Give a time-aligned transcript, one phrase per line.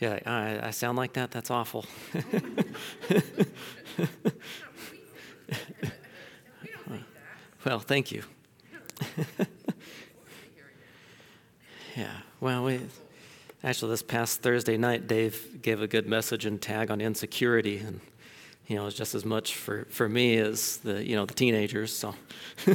[0.00, 1.30] Yeah, I, I sound like that?
[1.30, 1.86] That's awful.
[7.64, 8.22] well, thank you.
[11.96, 12.10] yeah,
[12.40, 12.80] well, we
[13.62, 18.00] actually this past Thursday night, Dave gave a good message and tag on insecurity, and
[18.66, 21.94] you know, it's just as much for, for me as the you know the teenagers.
[21.94, 22.14] So,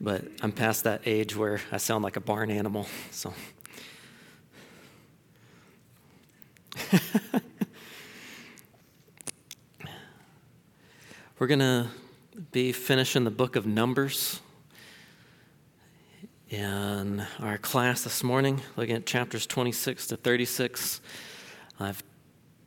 [0.00, 2.86] but I'm past that age where I sound like a barn animal.
[3.10, 3.34] So.
[11.38, 11.88] We're going to
[12.52, 14.40] be finishing the book of Numbers
[16.48, 21.00] in our class this morning, looking at chapters 26 to 36.
[21.78, 22.02] I've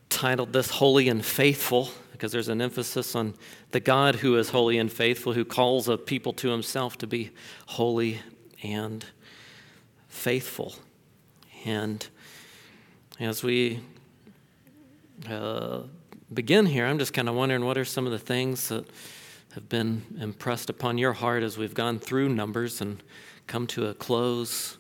[0.10, 1.90] titled this Holy and Faithful
[2.24, 3.34] because there's an emphasis on
[3.72, 7.32] the God who is holy and faithful, who calls a people to himself to be
[7.66, 8.22] holy
[8.64, 9.06] and
[10.08, 10.74] faithful.
[11.66, 12.08] And
[13.20, 13.82] as we
[15.30, 15.82] uh,
[16.34, 18.86] begin here, I'm just kind of wondering what are some of the things that
[19.56, 23.04] have been impressed upon your heart as we've gone through Numbers and
[23.48, 24.78] come to a close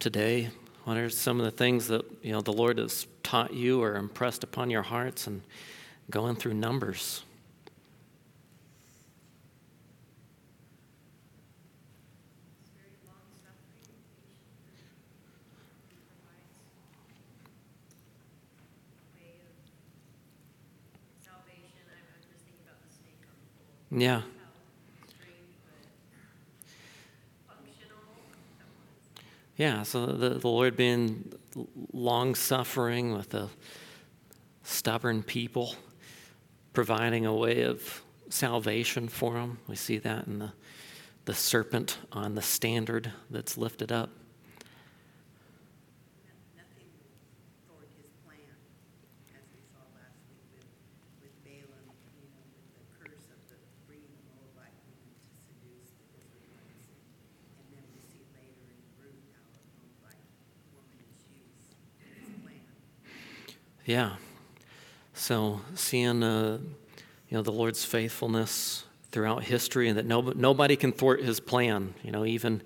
[0.00, 0.50] today?
[0.82, 3.94] What are some of the things that you know the Lord has taught you or
[3.94, 5.42] impressed upon your hearts and
[6.10, 7.22] going through Numbers?
[23.90, 24.22] Yeah.
[29.56, 31.32] Yeah, so the, the Lord being
[31.92, 33.48] long suffering with a
[34.62, 35.74] stubborn people,
[36.72, 39.58] providing a way of salvation for them.
[39.66, 40.52] We see that in the,
[41.24, 44.10] the serpent on the standard that's lifted up.
[63.88, 64.16] Yeah.
[65.18, 66.58] So seeing, uh,
[67.28, 71.92] you know, the Lord's faithfulness throughout history, and that no, nobody can thwart His plan.
[72.04, 72.62] You know, even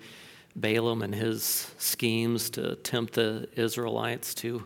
[0.54, 4.64] Balaam and his schemes to tempt the Israelites to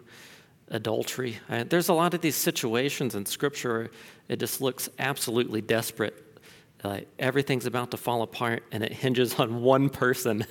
[0.69, 1.39] adultery.
[1.49, 3.91] I, there's a lot of these situations in Scripture.
[4.29, 6.41] It just looks absolutely desperate.
[6.83, 10.45] Uh, everything's about to fall apart, and it hinges on one person.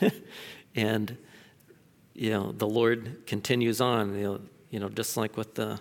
[0.74, 1.16] and
[2.14, 4.16] you know, the Lord continues on.
[4.16, 5.78] You know, you know, just like with the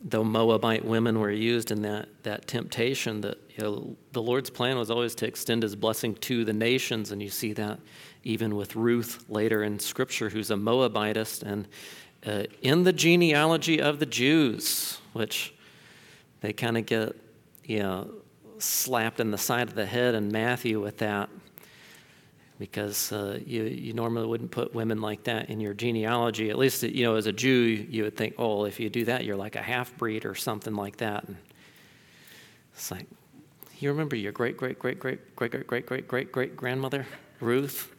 [0.00, 4.78] the Moabite women were used in that that temptation, that you know, the Lord's plan
[4.78, 7.80] was always to extend His blessing to the nations, and you see that
[8.22, 11.66] even with Ruth later in Scripture, who's a Moabitess, and
[12.26, 15.54] uh, in the genealogy of the Jews, which
[16.40, 17.16] they kind of get,
[17.64, 18.10] you know,
[18.58, 21.28] slapped in the side of the head in Matthew with that
[22.58, 26.50] because uh, you, you normally wouldn't put women like that in your genealogy.
[26.50, 29.24] At least, you know, as a Jew, you would think, oh, if you do that,
[29.24, 31.24] you're like a half breed or something like that.
[31.24, 31.36] And
[32.74, 33.06] it's like,
[33.78, 37.06] you remember your great, great, great, great, great, great, great, great, great, great grandmother,
[37.38, 37.94] Ruth,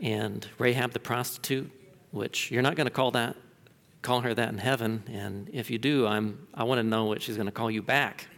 [0.00, 1.70] and Rahab the prostitute,
[2.12, 3.36] which you're not going to call that,
[4.02, 5.02] call her that in heaven.
[5.10, 7.82] And if you do, I'm, I want to know what she's going to call you
[7.82, 8.28] back.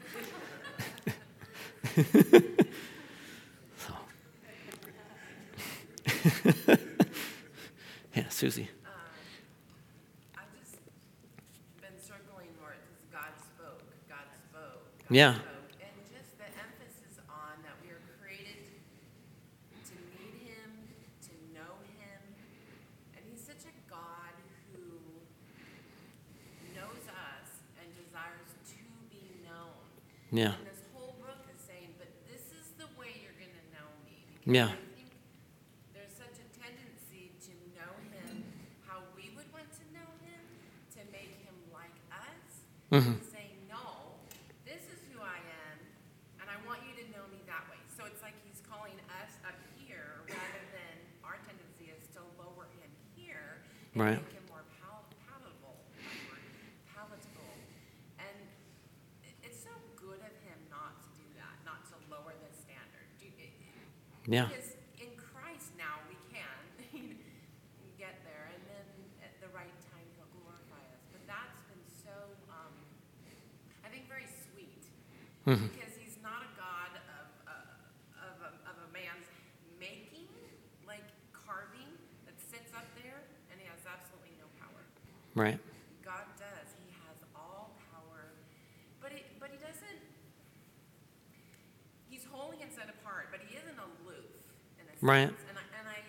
[8.15, 8.71] yeah, Susie.
[8.87, 8.95] Um,
[10.39, 10.79] I've just
[11.83, 14.87] been circling more because God spoke, God spoke.
[15.03, 15.35] God yeah.
[15.35, 15.75] Spoke.
[15.83, 18.63] And just the emphasis on that we are created
[19.91, 20.95] to meet Him,
[21.27, 22.23] to know Him.
[23.19, 24.31] And He's such a God
[24.71, 24.87] who
[26.71, 28.79] knows us and desires to
[29.11, 29.75] be known.
[30.31, 30.55] Yeah.
[30.55, 33.91] And this whole book is saying, but this is the way you're going to know
[34.07, 34.23] me.
[34.47, 34.71] Yeah.
[42.87, 43.19] Mm-hmm.
[43.35, 44.15] Saying, no,
[44.63, 45.77] this is who I am,
[46.39, 47.83] and I want you to know me that way.
[47.99, 50.95] So it's like he's calling us up here rather than
[51.27, 52.87] our tendency is to lower him
[53.19, 54.23] here and right.
[54.23, 55.83] make him more pal- palatable,
[56.95, 57.55] palatable.
[58.23, 58.39] And
[59.43, 63.11] it's so good of him not to do that, not to lower the standard.
[63.19, 63.51] Do, it,
[64.31, 64.47] yeah.
[75.47, 75.71] Mm-hmm.
[75.71, 77.55] Because he's not a god of, uh,
[78.19, 79.31] of, a, of a man's
[79.79, 80.27] making,
[80.83, 81.87] like carving,
[82.27, 83.23] that sits up there
[83.55, 84.83] and he has absolutely no power.
[85.39, 85.63] Right.
[86.03, 86.75] God does.
[86.83, 88.35] He has all power.
[88.99, 90.03] But, it, but he doesn't,
[92.11, 94.27] he's holy and set apart, but he isn't aloof
[94.83, 95.07] in a sense.
[95.07, 95.31] Right.
[95.31, 96.03] And I, and I,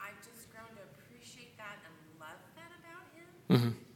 [0.00, 3.28] I just grown to appreciate that and love that about him.
[3.52, 3.87] Mm-hmm.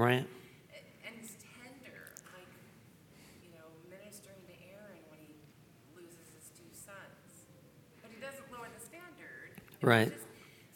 [0.00, 0.24] Right.
[1.04, 1.16] And
[1.60, 2.00] tender,
[2.32, 2.48] like,
[3.44, 5.36] you know, ministering to Aaron when he
[5.92, 7.44] loses his two sons.
[8.00, 9.60] But he doesn't lower the standard.
[9.84, 10.08] Right.
[10.08, 10.24] just-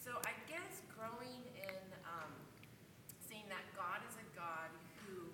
[0.05, 2.37] So I guess growing in um,
[3.25, 4.69] seeing that God is a God
[5.09, 5.33] who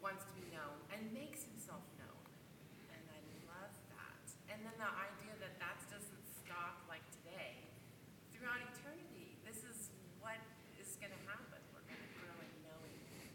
[0.00, 2.24] wants to be known and makes himself known.
[2.88, 3.20] And I
[3.52, 4.24] love that.
[4.48, 7.68] And then the idea that that doesn't stop like today.
[8.32, 9.92] Throughout eternity, this is
[10.24, 10.40] what
[10.80, 11.60] is going to happen.
[11.76, 13.28] We're going to grow in knowing him.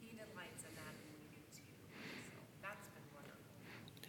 [0.00, 1.74] He delights in that, and we do too.
[2.30, 3.58] So that's been wonderful.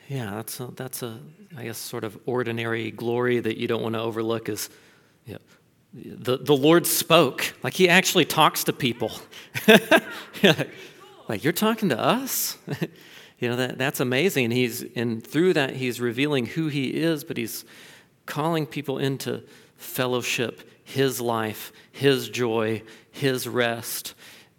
[0.07, 1.19] Yeah, that's a, that's a,
[1.57, 4.69] I guess, sort of ordinary glory that you don't want to overlook is,
[5.25, 5.38] yeah,
[5.94, 7.54] the, the Lord spoke.
[7.63, 9.12] Like he actually talks to people.
[11.27, 12.57] Like you're talking to us?
[13.39, 14.51] you know, that, that's amazing.
[14.51, 17.65] He's, and through that, he's revealing who he is, but he's
[18.25, 19.44] calling people into
[19.77, 22.81] fellowship, his life, his joy,
[23.12, 24.13] his rest.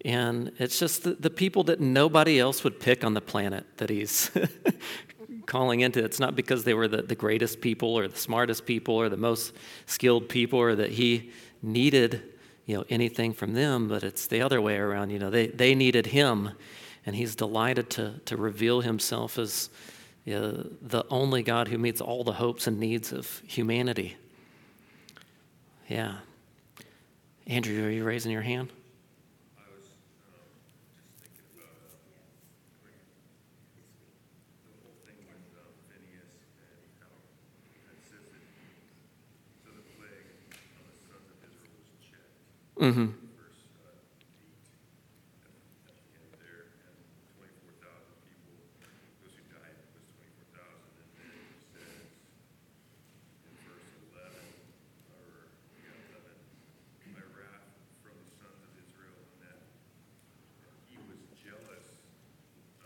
[0.04, 3.90] And it's just the, the people that nobody else would pick on the planet that
[3.90, 4.30] he's
[5.46, 6.04] calling into.
[6.04, 9.16] It's not because they were the, the greatest people or the smartest people or the
[9.16, 9.54] most
[9.86, 11.30] skilled people or that he
[11.62, 12.22] needed
[12.66, 15.10] you know anything from them, but it's the other way around.
[15.10, 16.50] You know, they, they needed him,
[17.06, 19.70] and he's delighted to, to reveal himself as
[20.26, 24.16] you know, the only God who meets all the hopes and needs of humanity.
[25.88, 26.16] Yeah.
[27.46, 28.68] Andrew, are you raising your hand?
[29.56, 29.88] I was
[30.28, 30.44] um,
[31.00, 32.28] just thinking about um,
[34.68, 36.28] the whole thing with um, Phineas
[36.60, 37.08] and how
[37.88, 38.44] it says that
[39.64, 40.28] so the plague
[40.76, 42.36] on the sons of Israel was checked.
[42.78, 43.10] Mm-hmm.
[43.10, 43.90] Verse uh,
[44.38, 44.54] eight
[45.42, 45.50] at,
[45.90, 46.94] at the end there, and
[47.34, 48.54] twenty-four thousand people.
[49.18, 52.06] Those who died was twenty-four thousand, and then it says
[53.50, 54.46] in verse eleven
[55.10, 55.50] or
[55.82, 56.38] yeah, eleven,
[57.18, 57.66] my wrath
[58.06, 59.58] from the sons of Israel, and
[60.62, 61.98] that he was jealous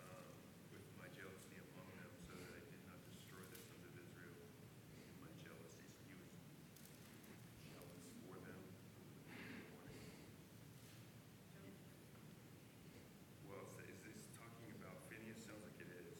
[0.00, 0.24] um,
[0.72, 4.40] with my jealousy among them, so that I did not destroy the sons of Israel
[4.40, 5.84] in my jealousy.
[5.84, 8.56] So he was jealous for them.
[13.52, 15.44] Well, is is this talking about Phineas?
[15.44, 16.16] Sounds like it is.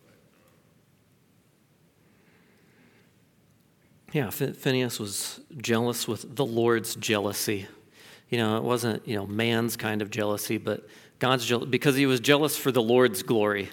[0.00, 0.56] But, um,
[4.14, 7.66] Yeah, Phineas was jealous with the Lord's jealousy.
[8.28, 10.86] You know, it wasn't, you know, man's kind of jealousy, but
[11.18, 13.70] God's jealous because he was jealous for the Lord's glory.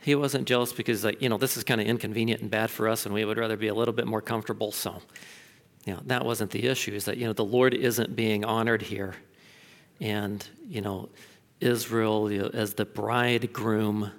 [0.00, 2.88] He wasn't jealous because, like, you know, this is kind of inconvenient and bad for
[2.88, 4.72] us, and we would rather be a little bit more comfortable.
[4.72, 5.00] So,
[5.86, 6.92] you know, that wasn't the issue.
[6.92, 9.14] Is that you know the Lord isn't being honored here,
[10.00, 11.08] and you know,
[11.60, 14.10] Israel you know, as the bridegroom,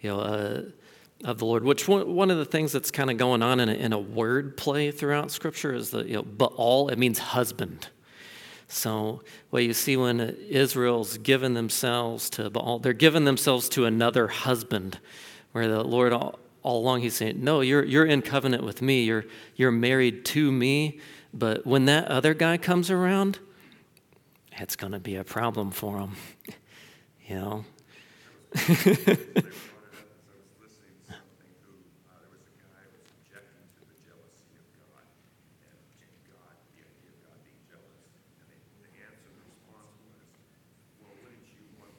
[0.00, 0.62] you know, uh,
[1.24, 1.64] of the Lord.
[1.64, 3.98] Which one, one of the things that's kind of going on in a, in a
[3.98, 7.88] word play throughout Scripture is that you know, Baal it means husband.
[8.68, 14.28] So what you see when Israel's given themselves to Baal, they're giving themselves to another
[14.28, 14.98] husband,
[15.52, 19.04] where the Lord all, all along he's saying, "No, you're you're in covenant with me.
[19.04, 19.24] You're
[19.56, 21.00] you're married to me."
[21.32, 23.38] But when that other guy comes around,
[24.52, 26.16] it's going to be a problem for him.
[27.26, 27.64] You know.
[28.54, 31.72] I brought it up as I was listening to something who,
[32.08, 35.04] uh, there was a guy who was objecting to the jealousy of God
[35.68, 38.00] and and God, the idea of God being jealous.
[38.40, 38.56] And the,
[38.88, 40.24] the answer, the response was,
[41.04, 41.92] well, wouldn't you want,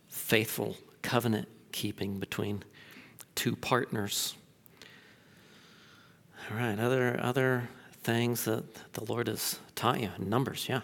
[0.09, 2.63] faithful covenant keeping between
[3.35, 4.35] two partners.
[6.51, 7.69] All right, other other
[8.03, 10.11] things that the Lord has taught you.
[10.19, 10.83] Numbers, yeah.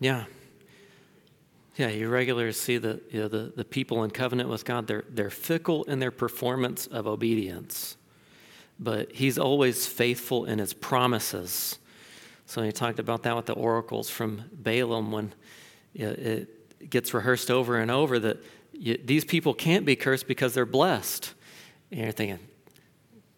[0.00, 0.24] Yeah.
[1.76, 5.04] Yeah, you regularly see that you know, the, the people in covenant with God, they're,
[5.08, 7.96] they're fickle in their performance of obedience,
[8.80, 11.78] but He's always faithful in His promises.
[12.46, 15.34] So he talked about that with the oracles from Balaam when
[15.94, 18.38] it gets rehearsed over and over that
[18.72, 21.34] you, these people can't be cursed because they're blessed.
[21.90, 22.38] And you're thinking,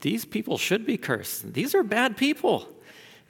[0.01, 1.55] these people should be cursed.
[1.55, 2.69] These are bad people.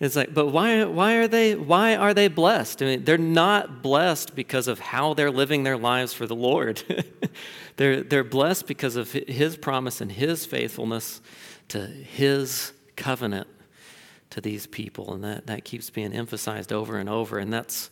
[0.00, 2.82] It's like, but why, why are they why are they blessed?
[2.82, 6.82] I mean, they're not blessed because of how they're living their lives for the Lord.
[7.76, 11.20] they're, they're blessed because of his promise and his faithfulness
[11.68, 13.46] to his covenant
[14.30, 15.12] to these people.
[15.12, 17.38] And that, that keeps being emphasized over and over.
[17.38, 17.90] And that's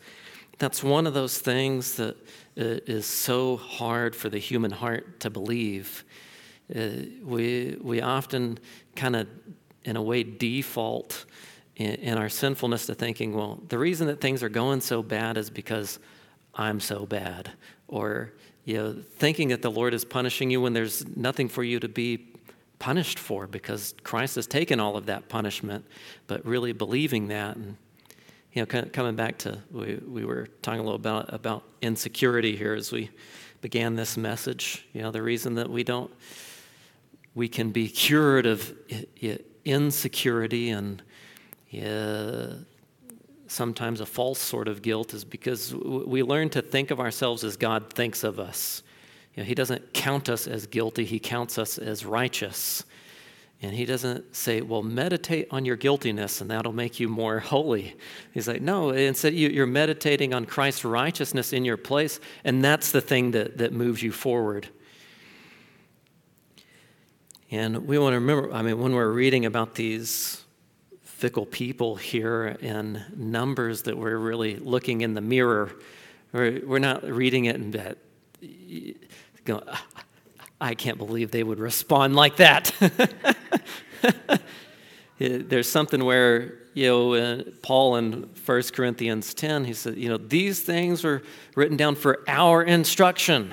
[0.59, 2.17] that's one of those things that
[2.59, 6.05] uh, so hard for the human heart to believe.
[6.75, 6.88] Uh,
[7.23, 8.59] we, we often
[8.97, 9.29] kind of,
[9.85, 11.25] in a way, default
[11.78, 15.49] in, our sinfulness to thinking, well, the reason that things are going so bad is
[15.49, 15.99] because
[16.54, 17.52] I'm so bad.
[17.87, 18.32] Or,
[18.64, 21.88] you know, thinking that the Lord is punishing you when there's nothing for you to
[21.88, 22.26] be
[22.80, 25.87] punished for because Christ has taken all of that punishment,
[26.26, 27.56] but really believing that.
[27.56, 27.76] And,
[28.52, 32.75] you know, coming back to, we, we were talking a little about, about insecurity here
[32.75, 33.11] as we
[33.61, 34.85] began this message.
[34.92, 36.11] You know, the reason that we don't,
[37.37, 38.75] we can be cured of
[39.64, 41.02] insecurity and
[41.70, 42.52] yeah,
[43.46, 47.56] sometimes a false sort of guilt is because we learn to think of ourselves as
[47.56, 48.82] God thinks of us.
[49.34, 52.84] You know, he doesn't count us as guilty, He counts us as righteous.
[53.60, 57.96] And He doesn't say, well, meditate on your guiltiness and that'll make you more holy.
[58.32, 63.00] He's like, no, instead you're meditating on Christ's righteousness in your place, and that's the
[63.00, 64.68] thing that, that moves you forward.
[67.50, 70.44] And we want to remember, I mean, when we're reading about these
[71.18, 75.72] fickle people here in Numbers, that we're really looking in the mirror.
[76.30, 77.98] We're, not reading it and that,
[80.60, 82.72] I can't believe they would respond like that.
[85.18, 90.18] There's something where, you know, uh, Paul in 1 Corinthians 10, he said, you know,
[90.18, 91.25] these things were
[91.56, 93.52] written down for our instruction.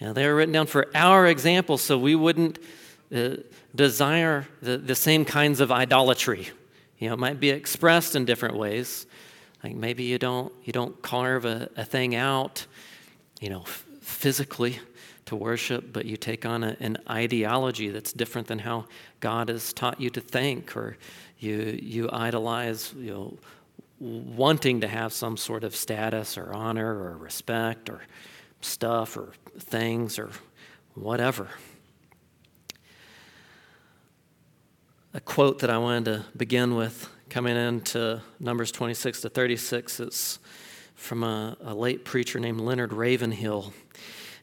[0.00, 2.58] You know, they were written down for our example so we wouldn't
[3.14, 3.36] uh,
[3.74, 6.48] desire the, the same kinds of idolatry.
[6.98, 9.06] You know, it might be expressed in different ways.
[9.62, 12.66] Like maybe you don't you don't carve a, a thing out,
[13.40, 14.78] you know, f- physically
[15.26, 18.84] to worship, but you take on a, an ideology that's different than how
[19.20, 20.96] God has taught you to think, or
[21.38, 23.38] you you idolize, you know,
[23.98, 28.02] wanting to have some sort of status or honor or respect or
[28.60, 30.30] stuff or things or
[30.94, 31.48] whatever.
[35.16, 40.40] A quote that I wanted to begin with coming into Numbers 26 to 36 is
[40.96, 43.72] from a, a, late preacher named Leonard Ravenhill.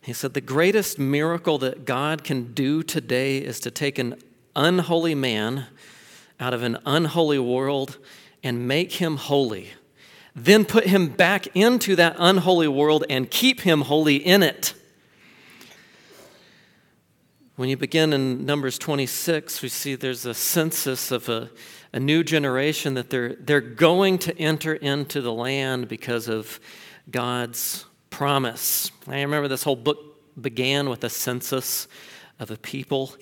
[0.01, 4.15] He said, The greatest miracle that God can do today is to take an
[4.55, 5.65] unholy man
[6.39, 7.97] out of an unholy world
[8.41, 9.71] and make him holy.
[10.33, 14.73] then put him back into that unholy world and keep him holy in it.
[17.57, 21.51] When you begin in Numbers 26, we see there's a census of a,
[21.91, 26.61] a new generation that they're, they're going to enter into the land because of
[27.09, 28.89] God's promise.
[29.05, 29.97] I remember this whole book
[30.41, 31.89] began with a census
[32.39, 33.15] of a people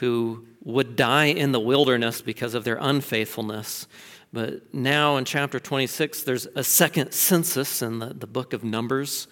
[0.00, 3.86] who would die in the wilderness because of their unfaithfulness.
[4.32, 9.28] But now in chapter 26, there's a second census in the, the book of Numbers.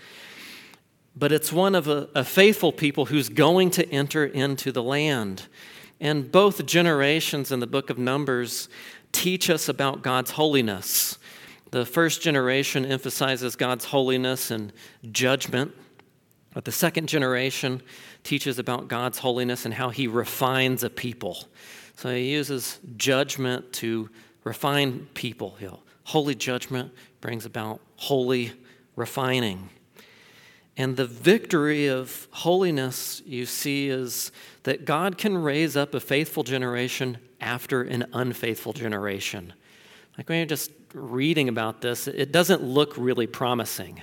[1.15, 5.47] But it's one of a, a faithful people who's going to enter into the land.
[6.01, 8.69] And both generations in the book of Numbers
[9.13, 11.19] teach us about God's holiness.
[11.71, 14.73] The first generation emphasizes God's holiness and
[15.11, 15.73] judgment,
[16.53, 17.83] but the second generation
[18.25, 21.45] teaches about God's holiness and how he refines a people.
[21.97, 24.11] So he uses judgment to
[24.45, 25.57] refine people.
[26.05, 28.53] Holy judgment brings about holy
[28.97, 29.71] refining.
[30.77, 36.43] And the victory of holiness, you see, is that God can raise up a faithful
[36.43, 39.53] generation after an unfaithful generation.
[40.17, 44.03] Like when you're just reading about this, it doesn't look really promising.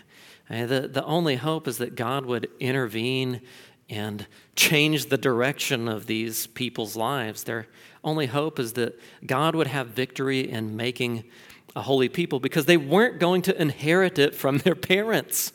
[0.49, 3.41] the, the only hope is that God would intervene
[3.89, 7.43] and change the direction of these people's lives.
[7.43, 7.67] Their
[8.03, 11.23] only hope is that God would have victory in making
[11.75, 15.51] a holy people because they weren't going to inherit it from their parents.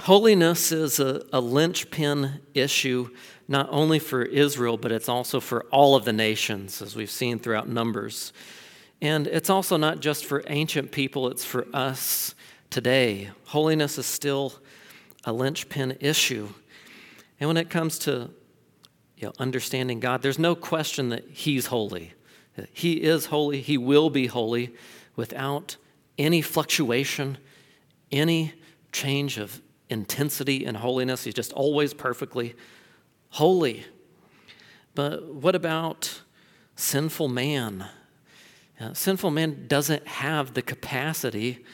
[0.00, 3.10] Holiness is a, a linchpin issue
[3.48, 7.38] not only for Israel, but it's also for all of the nations, as we've seen
[7.38, 8.32] throughout Numbers.
[9.02, 12.34] And it's also not just for ancient people, it's for us
[12.70, 13.28] today.
[13.44, 14.54] Holiness is still
[15.24, 16.48] a linchpin issue.
[17.38, 18.30] And when it comes to
[19.18, 22.14] you know, understanding God, there's no question that He's holy.
[22.72, 24.74] He is holy, He will be holy
[25.14, 25.76] without
[26.16, 27.36] any fluctuation,
[28.10, 28.54] any
[28.92, 31.24] change of intensity and holiness.
[31.24, 32.54] He's just always perfectly
[33.30, 33.84] holy.
[34.94, 36.22] But what about
[36.76, 37.86] sinful man?
[38.80, 41.64] Uh, sinful man doesn't have the capacity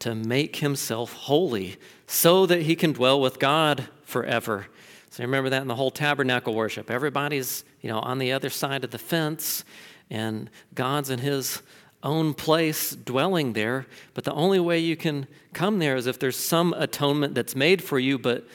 [0.00, 4.66] to make himself holy so that he can dwell with God forever.
[5.10, 6.90] So remember that in the whole tabernacle worship.
[6.90, 9.64] Everybody's, you know, on the other side of the fence,
[10.08, 11.62] and God's in his
[12.02, 13.86] own place dwelling there.
[14.14, 17.82] But the only way you can come there is if there's some atonement that's made
[17.82, 18.46] for you, but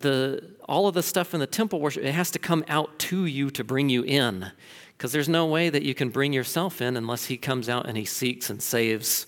[0.00, 3.26] the all of the stuff in the temple worship, it has to come out to
[3.26, 4.50] you to bring you in.
[4.96, 7.96] Because there's no way that you can bring yourself in unless he comes out and
[7.96, 9.26] he seeks and saves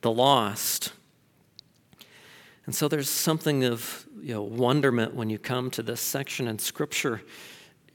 [0.00, 0.92] the lost.
[2.64, 6.58] And so there's something of you know, wonderment when you come to this section in
[6.58, 7.22] Scripture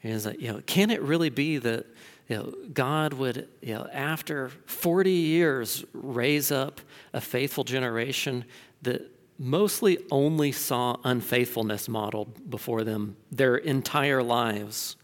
[0.03, 1.85] is that, you know, can it really be that
[2.27, 6.81] you know, God would, you know, after 40 years, raise up
[7.13, 8.45] a faithful generation
[8.81, 14.95] that mostly only saw unfaithfulness modeled before them their entire lives?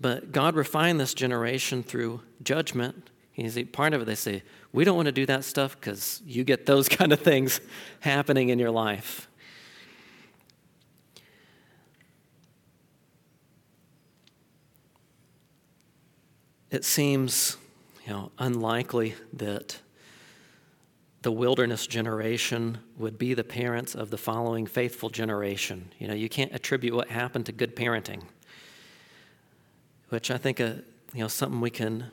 [0.00, 3.10] But God refined this generation through judgment.
[3.32, 4.06] He's part of it.
[4.06, 7.20] They say, we don't want to do that stuff because you get those kind of
[7.20, 7.60] things
[8.00, 9.29] happening in your life.
[16.70, 17.56] It seems
[18.06, 19.80] you know, unlikely that
[21.22, 25.90] the wilderness generation would be the parents of the following faithful generation.
[25.98, 28.22] You know, you can't attribute what happened to good parenting,
[30.08, 30.74] which I think, uh,
[31.12, 32.06] you know, something we can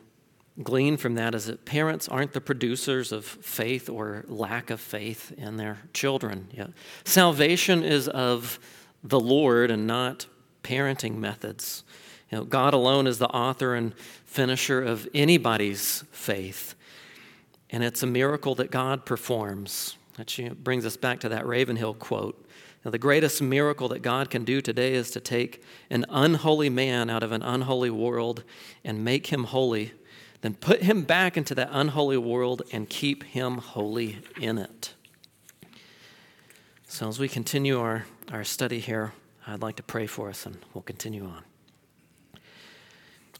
[0.63, 5.31] glean from that is that parents aren't the producers of faith or lack of faith
[5.37, 6.47] in their children.
[6.51, 6.67] Yeah.
[7.05, 8.59] Salvation is of
[9.03, 10.25] the Lord and not
[10.63, 11.83] parenting methods.
[12.31, 13.93] You know, God alone is the author and
[14.37, 16.75] finisher of anybody's faith.
[17.71, 19.97] And it's a miracle that God performs.
[20.17, 22.47] That brings us back to that Ravenhill quote.
[22.85, 27.09] Now, the greatest miracle that God can do today is to take an unholy man
[27.09, 28.43] out of an unholy world
[28.83, 29.93] and make him holy
[30.41, 34.93] then put him back into that unholy world and keep him holy in it.
[36.87, 39.13] So, as we continue our, our study here,
[39.47, 41.43] I'd like to pray for us and we'll continue on.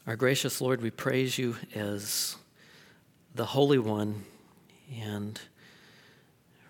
[0.08, 2.36] Our gracious Lord, we praise you as
[3.34, 4.24] the Holy One
[4.98, 5.38] and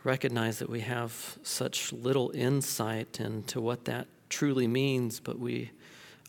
[0.02, 5.70] recognize that we have such little insight into what that truly means, but we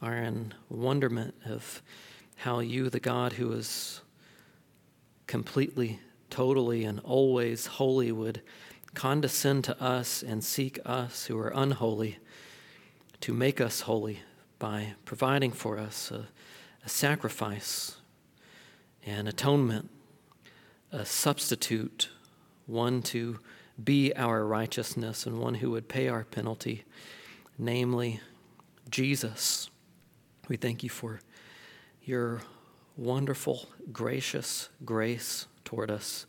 [0.04, 1.82] are in wonderment of
[2.36, 4.02] how you, the God who is
[5.26, 8.43] completely, totally, and always holy, would
[8.93, 12.19] condescend to us and seek us who are unholy
[13.22, 14.19] to make us holy
[14.60, 16.12] by providing for us
[16.86, 17.96] a sacrifice
[19.06, 19.89] an atonement
[20.92, 22.10] a substitute,
[22.65, 23.39] one to
[23.82, 26.84] be our righteousness, and one who would pay our penalty,
[27.58, 28.20] namely
[28.89, 29.70] Jesus.
[30.48, 31.22] We thank you for
[32.04, 32.42] your
[32.98, 36.26] wonderful, gracious grace toward us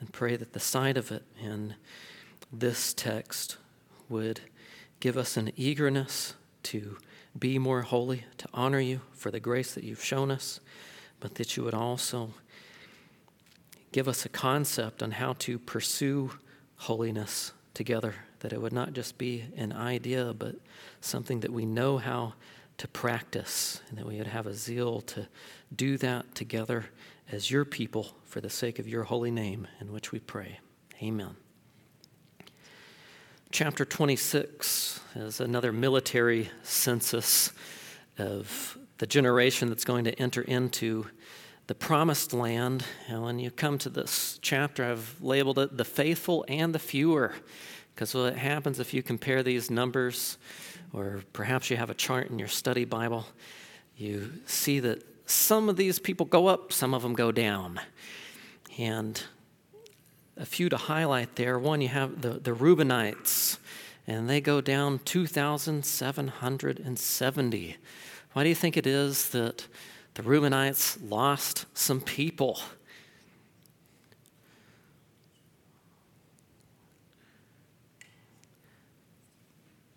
[0.00, 1.74] and pray that the sight of it in
[2.52, 3.56] this text
[4.08, 4.40] would
[5.00, 6.98] give us an eagerness to
[7.38, 10.60] be more holy, to honor you for the grace that you've shown us,
[11.20, 12.32] but that you would also
[13.92, 16.32] give us a concept on how to pursue
[16.76, 20.56] holiness together, that it would not just be an idea, but
[21.00, 22.34] something that we know how
[22.76, 25.26] to practice, and that we would have a zeal to
[25.74, 26.86] do that together
[27.30, 30.60] as your people for the sake of your holy name, in which we pray.
[31.02, 31.36] Amen.
[33.50, 37.50] Chapter 26 is another military census
[38.18, 41.06] of the generation that's going to enter into
[41.66, 42.84] the promised land.
[43.08, 47.32] And when you come to this chapter, I've labeled it the faithful and the fewer.
[47.94, 50.36] Because what happens if you compare these numbers,
[50.92, 53.26] or perhaps you have a chart in your study Bible,
[53.96, 57.80] you see that some of these people go up, some of them go down.
[58.78, 59.20] And
[60.38, 61.58] a few to highlight there.
[61.58, 63.58] One, you have the, the Reubenites,
[64.06, 67.76] and they go down 2,770.
[68.32, 69.66] Why do you think it is that
[70.14, 72.60] the Reubenites lost some people?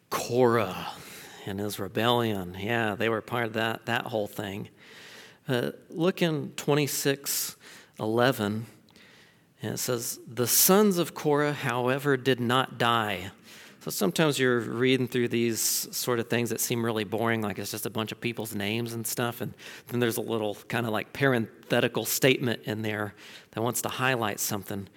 [0.10, 0.88] Korah
[1.46, 2.58] and his rebellion.
[2.60, 4.70] Yeah, they were part of that, that whole thing.
[5.48, 7.56] Uh, look in 26
[8.00, 8.66] 11.
[9.62, 13.32] And it says, The sons of Korah, however, did not die.
[13.82, 17.71] So sometimes you're reading through these sort of things that seem really boring, like it's
[17.71, 19.41] just a bunch of people's names and stuff.
[19.41, 19.56] And
[19.88, 23.15] then there's a little kind of like parenthetical statement in there
[23.52, 24.88] that wants to highlight something.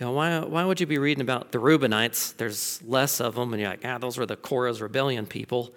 [0.00, 2.36] You know, why, why would you be reading about the Reubenites?
[2.36, 5.72] There's less of them, and you're like, ah, those were the Korah's rebellion people.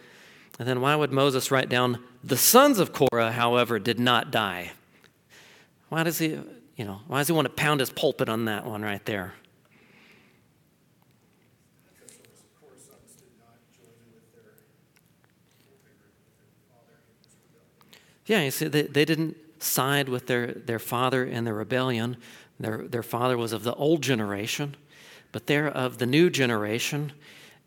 [0.58, 4.72] And then why would Moses write down, the sons of Korah, however, did not die?
[5.90, 6.40] Why does he,
[6.78, 9.34] you know, why does he want to pound his pulpit on that one right there?
[18.28, 22.18] Yeah, you see, they, they didn't side with their, their father in the rebellion.
[22.60, 24.76] Their, their father was of the old generation,
[25.32, 27.14] but they're of the new generation.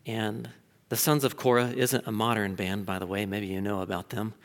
[0.05, 0.49] And
[0.89, 3.25] the Sons of Korah isn't a modern band, by the way.
[3.25, 4.35] Maybe you know about them,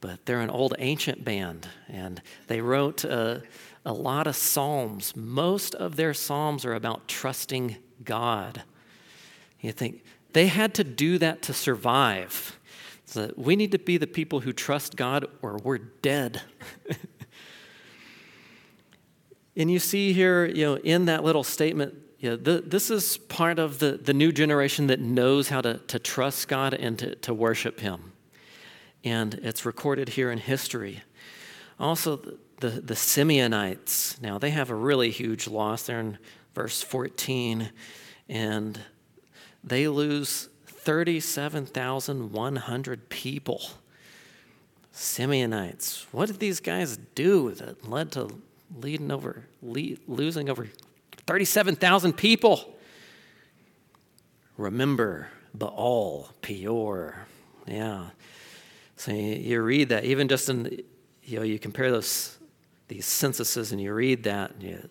[0.00, 1.68] but they're an old ancient band.
[1.88, 3.40] And they wrote uh,
[3.84, 5.14] a lot of psalms.
[5.14, 8.62] Most of their psalms are about trusting God.
[9.60, 12.58] You think they had to do that to survive.
[13.04, 16.42] So we need to be the people who trust God or we're dead.
[19.56, 23.18] and you see here, you know, in that little statement, you know, the, this is
[23.18, 27.14] part of the, the new generation that knows how to, to trust God and to,
[27.16, 28.12] to worship Him.
[29.04, 31.02] And it's recorded here in history.
[31.78, 35.82] Also, the, the Simeonites, now they have a really huge loss.
[35.82, 36.16] They're in
[36.54, 37.68] verse 14,
[38.30, 38.80] and
[39.62, 43.60] they lose 37,100 people.
[44.94, 46.06] Simeonites.
[46.10, 48.30] What did these guys do that led to
[48.80, 50.66] leading over, losing over
[51.26, 52.74] 37,000 people?
[54.56, 57.26] Remember Baal, Peor.
[57.66, 58.06] Yeah.
[58.96, 60.80] So you read that, even just in,
[61.24, 62.38] you know, you compare those
[62.88, 64.88] these censuses and you read that, and you,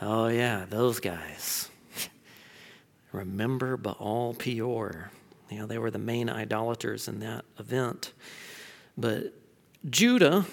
[0.00, 1.68] oh yeah, those guys.
[3.12, 5.10] Remember Baal Peor.
[5.50, 8.12] You know, they were the main idolaters in that event.
[8.96, 9.34] But
[9.88, 10.46] Judah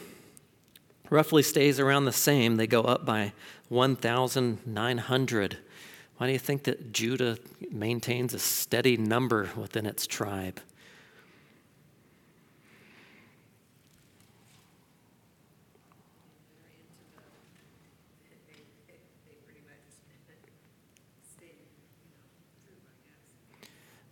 [1.09, 2.55] roughly stays around the same.
[2.55, 3.33] They go up by
[3.69, 5.57] 1,900.
[6.17, 7.37] Why do you think that Judah
[7.71, 10.59] maintains a steady number within its tribe?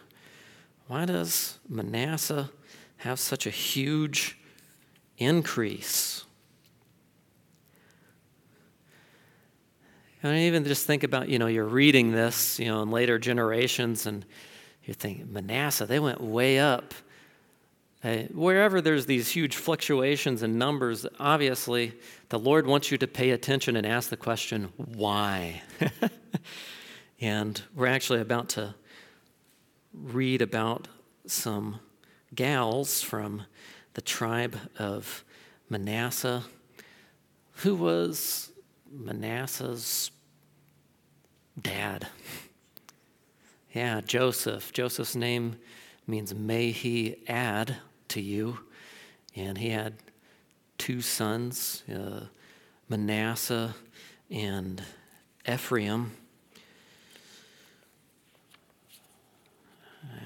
[0.89, 2.51] Why does Manasseh
[2.99, 4.39] have such a huge
[5.19, 6.25] increase?
[10.23, 14.07] And even just think about, you know, you're reading this, you know, in later generations,
[14.07, 14.25] and
[14.85, 16.95] you're thinking, Manasseh, they went way up.
[18.05, 21.93] Uh, wherever there's these huge fluctuations in numbers, obviously
[22.29, 25.63] the Lord wants you to pay attention and ask the question, why?
[27.21, 28.75] and we're actually about to
[29.97, 30.89] read about
[31.27, 31.81] some
[32.35, 33.43] gals from
[33.95, 35.25] the tribe of
[35.69, 36.45] Manasseh,
[37.57, 38.53] who was
[38.91, 40.11] Manasseh's
[41.61, 42.09] dad.
[43.73, 44.73] Yeah, Joseph.
[44.73, 45.57] Joseph's name
[46.07, 47.77] means may he add
[48.09, 48.61] to you.
[49.35, 49.95] And he had
[50.79, 52.27] two sons, uh,
[52.89, 53.75] Manasseh
[54.31, 54.83] and
[55.47, 56.13] Ephraim.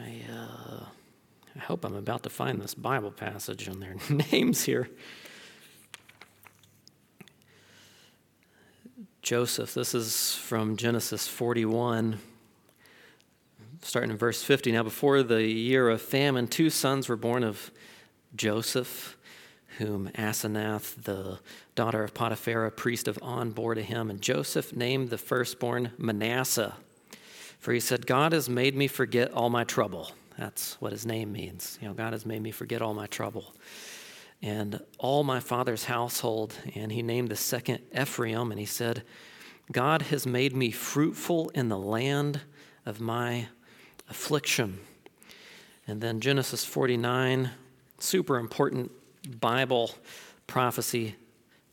[0.01, 0.85] I, uh,
[1.57, 3.97] I hope I'm about to find this Bible passage on their
[4.33, 4.89] names here.
[9.23, 12.19] Joseph, this is from Genesis 41,
[13.83, 14.73] starting in verse 50.
[14.73, 17.71] Now, before the year of famine, two sons were born of
[18.35, 19.19] Joseph,
[19.79, 21.41] whom Asenath, the
[21.75, 24.09] daughter of Potiphar, priest of On, bore to him.
[24.09, 26.77] And Joseph named the firstborn Manasseh,
[27.61, 30.11] for he said, God has made me forget all my trouble.
[30.39, 31.79] That's what his name means.
[31.81, 33.55] You know, God has made me forget all my trouble
[34.43, 36.55] and all my father's household.
[36.75, 39.03] And he named the second Ephraim, and he said,
[39.71, 42.41] God has made me fruitful in the land
[42.87, 43.49] of my
[44.09, 44.81] affliction.
[45.87, 47.51] And then Genesis 49,
[47.99, 48.91] super important
[49.39, 49.91] Bible
[50.47, 51.17] prophecy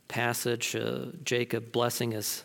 [0.10, 0.76] passage.
[0.76, 2.44] Uh, Jacob blessing his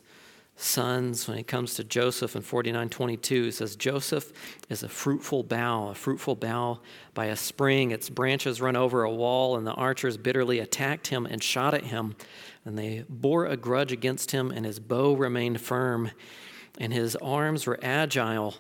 [0.57, 4.33] sons when it comes to Joseph in 49:22 it says Joseph
[4.69, 6.81] is a fruitful bough a fruitful bough.
[7.15, 11.27] By a spring its branches run over a wall and the archers bitterly attacked him
[11.27, 12.17] and shot at him
[12.65, 16.11] and they bore a grudge against him and his bow remained firm
[16.79, 18.57] and his arms were agile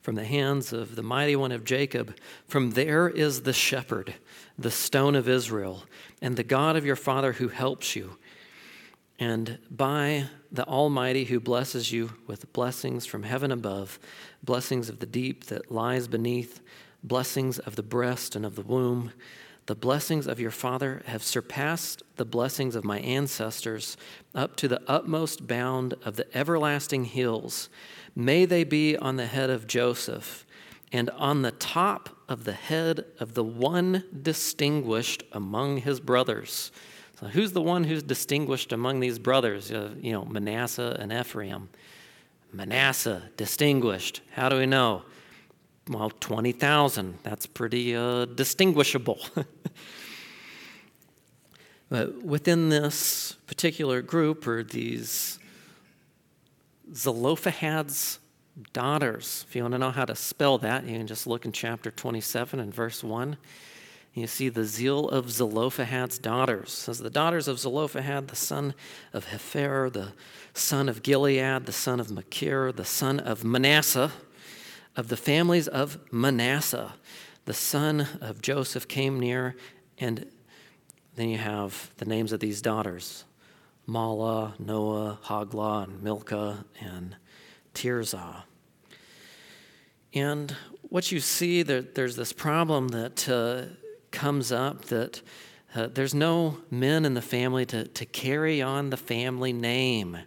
[0.00, 2.16] from the hands of the mighty one of Jacob.
[2.46, 4.14] From there is the shepherd
[4.58, 5.84] the stone of Israel
[6.20, 8.18] and the God of your father who helps you.
[9.18, 13.98] And by the Almighty who blesses you with blessings from heaven above,
[14.42, 16.60] blessings of the deep that lies beneath,
[17.02, 19.12] blessings of the breast and of the womb.
[19.66, 23.96] The blessings of your father have surpassed the blessings of my ancestors
[24.34, 27.68] up to the utmost bound of the everlasting hills.
[28.16, 30.44] May they be on the head of Joseph
[30.92, 36.72] and on the top of the head of the one distinguished among his brothers.
[37.20, 39.70] So who's the one who's distinguished among these brothers?
[39.70, 41.68] Uh, you know, Manasseh and Ephraim.
[42.50, 44.22] Manasseh, distinguished.
[44.32, 45.02] How do we know?
[45.88, 47.18] Well, 20,000.
[47.22, 49.18] That's pretty uh, distinguishable.
[51.90, 55.38] but within this particular group are these
[56.94, 58.18] Zelophehad's
[58.72, 59.44] daughters.
[59.46, 61.90] If you want to know how to spell that, you can just look in chapter
[61.90, 63.36] 27 and verse 1.
[64.12, 66.68] You see the zeal of Zelophehad's daughters.
[66.68, 68.74] It says the daughters of Zelophehad, the son
[69.12, 70.12] of Hepher, the
[70.52, 74.10] son of Gilead, the son of Machir, the son of Manasseh,
[74.96, 76.94] of the families of Manasseh,
[77.44, 79.56] the son of Joseph came near,
[79.98, 80.26] and
[81.14, 83.24] then you have the names of these daughters
[83.88, 87.16] Mahlah, Noah, Hoglah, and Milcah, and
[87.74, 88.44] Tirzah.
[90.14, 93.74] And what you see, there, there's this problem that uh,
[94.10, 95.22] comes up that
[95.74, 100.18] uh, there's no men in the family to, to carry on the family name.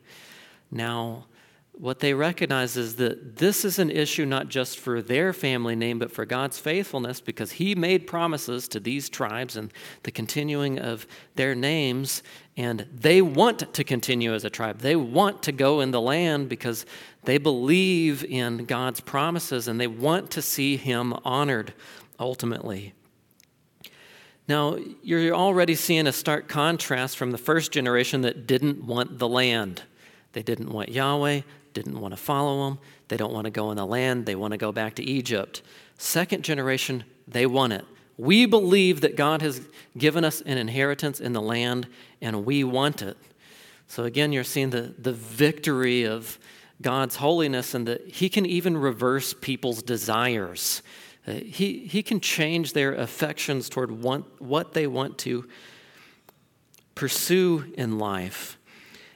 [0.71, 1.25] Now,
[1.73, 5.97] what they recognize is that this is an issue not just for their family name,
[5.97, 11.07] but for God's faithfulness, because He made promises to these tribes and the continuing of
[11.35, 12.21] their names,
[12.55, 14.79] and they want to continue as a tribe.
[14.79, 16.85] They want to go in the land because
[17.23, 21.73] they believe in God's promises and they want to see Him honored
[22.19, 22.93] ultimately.
[24.47, 29.27] Now, you're already seeing a stark contrast from the first generation that didn't want the
[29.27, 29.83] land.
[30.33, 31.41] They didn't want Yahweh,
[31.73, 34.51] didn't want to follow him, they don't want to go in the land, they want
[34.51, 35.61] to go back to Egypt.
[35.97, 37.85] Second generation, they want it.
[38.17, 39.61] We believe that God has
[39.97, 41.87] given us an inheritance in the land,
[42.21, 43.17] and we want it.
[43.87, 46.37] So, again, you're seeing the, the victory of
[46.81, 50.81] God's holiness and that He can even reverse people's desires.
[51.25, 55.47] Uh, he, he can change their affections toward want, what they want to
[56.95, 58.57] pursue in life.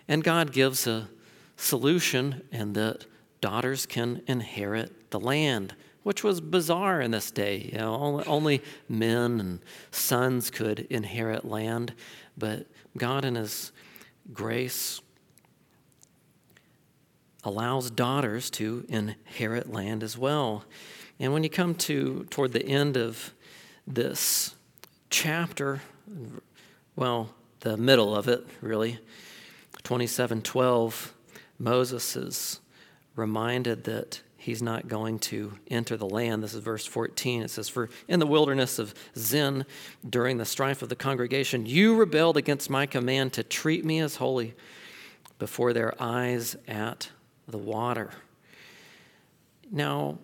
[0.08, 1.10] And God gives a
[1.58, 3.06] solution, and that
[3.42, 7.70] daughters can inherit the land, which was bizarre in this day.
[7.74, 9.60] You know, only, only men and
[9.92, 11.94] sons could inherit land,
[12.38, 13.72] but God, in His
[14.34, 15.02] grace,
[17.44, 20.64] allows daughters to inherit land as well.
[21.20, 23.34] And when you come to toward the end of
[23.86, 24.56] this
[25.10, 25.82] chapter,
[26.96, 29.00] well, the middle of it, really,
[29.84, 31.14] 27:12,
[31.60, 32.60] Moses is
[33.16, 36.44] reminded that he's not going to enter the land.
[36.44, 37.42] This is verse 14.
[37.42, 39.66] It says, For in the wilderness of Zin,
[40.08, 44.18] during the strife of the congregation, you rebelled against my command to treat me as
[44.18, 44.54] holy
[45.40, 47.10] before their eyes at
[47.48, 48.12] the water.
[49.72, 50.20] Now,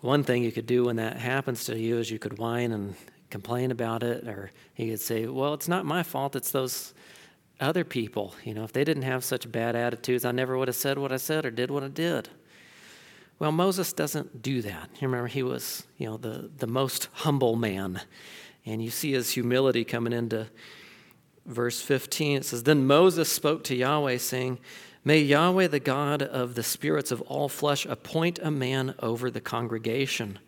[0.00, 2.94] one thing you could do when that happens to you is you could whine and
[3.28, 6.94] complain about it, or you could say, Well, it's not my fault, it's those
[7.60, 8.34] other people.
[8.44, 11.12] You know, if they didn't have such bad attitudes, I never would have said what
[11.12, 12.28] I said or did what I did.
[13.38, 14.90] Well, Moses doesn't do that.
[15.00, 18.00] You remember, he was, you know, the, the most humble man.
[18.66, 20.46] And you see his humility coming into
[21.46, 22.38] verse 15.
[22.38, 24.58] It says, Then Moses spoke to Yahweh, saying,
[25.04, 29.40] May Yahweh, the God of the spirits of all flesh, appoint a man over the
[29.40, 30.38] congregation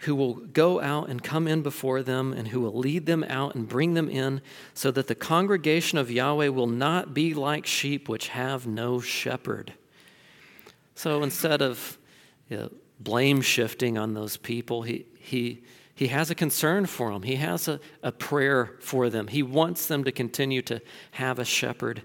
[0.00, 3.54] who will go out and come in before them, and who will lead them out
[3.54, 4.42] and bring them in,
[4.74, 9.72] so that the congregation of Yahweh will not be like sheep which have no shepherd.
[10.94, 11.98] So instead of
[12.50, 15.62] you know, blame shifting on those people, he, he,
[15.94, 17.22] he has a concern for them.
[17.22, 19.28] He has a, a prayer for them.
[19.28, 20.80] He wants them to continue to
[21.12, 22.02] have a shepherd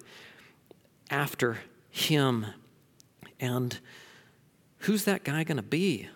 [1.12, 2.48] after him.
[3.40, 3.78] And
[4.80, 6.08] who's that guy going to be?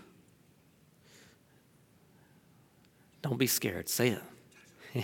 [3.21, 3.89] Don't be scared.
[3.89, 4.21] Say it.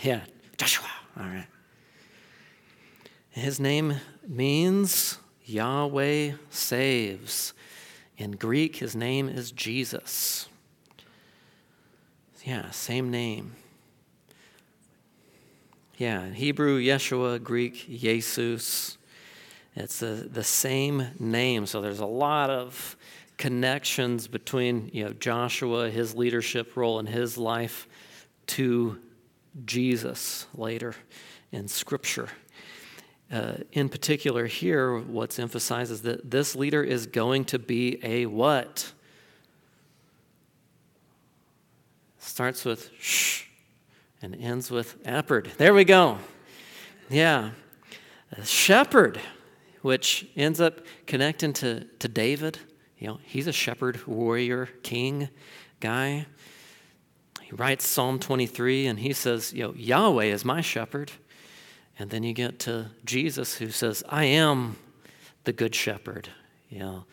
[0.03, 0.21] Yeah,
[0.55, 0.87] Joshua.
[1.19, 1.47] All right.
[3.31, 7.53] His name means Yahweh saves.
[8.17, 10.47] In Greek, his name is Jesus.
[12.45, 13.53] Yeah, same name.
[15.97, 18.97] Yeah, in Hebrew, Yeshua, Greek, Jesus.
[19.75, 21.65] It's the, the same name.
[21.65, 22.97] So there's a lot of
[23.37, 27.87] connections between you know, Joshua, his leadership role, and his life
[28.47, 28.99] to
[29.65, 30.93] Jesus later
[31.51, 32.29] in Scripture.
[33.31, 38.25] Uh, in particular, here, what's emphasized is that this leader is going to be a
[38.25, 38.91] what?
[42.19, 43.45] Starts with shh
[44.21, 45.49] and ends with epard.
[45.57, 46.17] There we go.
[47.09, 47.51] Yeah.
[48.33, 49.19] A shepherd,
[49.81, 52.59] which ends up connecting to, to David.
[52.97, 55.29] You know, he's a shepherd, warrior, king
[55.79, 56.25] guy.
[57.41, 61.11] He writes Psalm 23 and he says, you know, Yahweh is my shepherd.
[61.99, 64.77] And then you get to Jesus who says, I am
[65.43, 66.29] the good shepherd,
[66.69, 67.05] you know,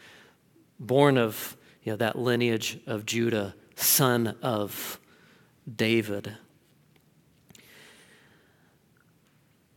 [0.78, 5.00] born of you know, that lineage of Judah, son of
[5.74, 6.36] David.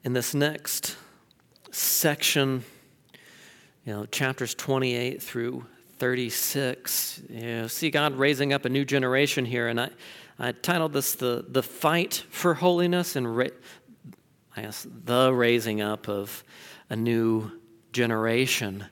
[0.04, 0.98] In this next
[1.72, 2.64] section,
[3.86, 5.66] you know, chapters 28 through
[5.98, 9.68] 36, you know, see God raising up a new generation here.
[9.68, 9.90] And I,
[10.40, 13.48] I titled this the, the Fight for Holiness and ra-
[14.56, 16.44] I guess the raising up of
[16.90, 17.52] a new
[17.94, 18.86] generation.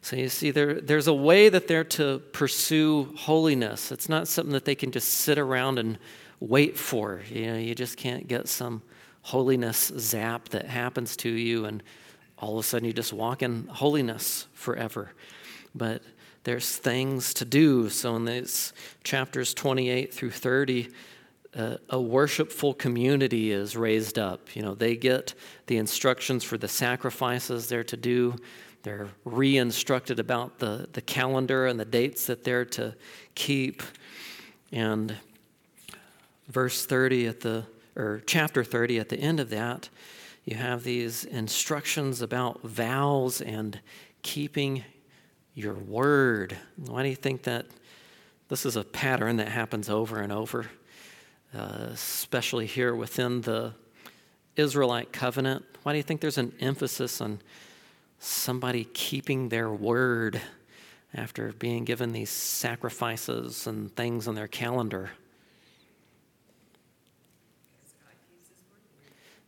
[0.00, 3.90] So you see, there, there's a way that they're to pursue holiness.
[3.90, 5.98] It's not something that they can just sit around and
[6.40, 7.22] wait for.
[7.30, 8.82] You know, you just can't get some
[9.22, 11.82] holiness zap that happens to you and
[12.44, 15.12] all of a sudden you just walk in holiness forever.
[15.74, 16.02] But
[16.44, 17.88] there's things to do.
[17.88, 20.90] So in these chapters 28 through 30,
[21.56, 24.54] uh, a worshipful community is raised up.
[24.54, 25.32] You know, they get
[25.68, 28.36] the instructions for the sacrifices they're to do.
[28.82, 32.94] They're re instructed about the, the calendar and the dates that they're to
[33.34, 33.82] keep.
[34.70, 35.16] And
[36.48, 37.64] verse 30 at the,
[37.96, 39.88] or chapter 30 at the end of that,
[40.44, 43.80] you have these instructions about vows and
[44.22, 44.84] keeping
[45.54, 46.56] your word.
[46.76, 47.66] Why do you think that
[48.48, 50.66] this is a pattern that happens over and over,
[51.54, 53.72] uh, especially here within the
[54.56, 55.64] Israelite covenant?
[55.82, 57.40] Why do you think there's an emphasis on
[58.18, 60.40] somebody keeping their word
[61.14, 65.10] after being given these sacrifices and things on their calendar?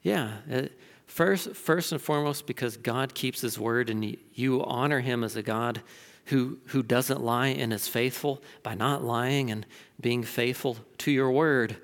[0.03, 0.79] Yeah, it,
[1.17, 5.43] First, first and foremost, because God keeps his word and you honor him as a
[5.43, 5.81] God
[6.27, 9.65] who, who doesn't lie and is faithful by not lying and
[9.99, 11.79] being faithful to your word.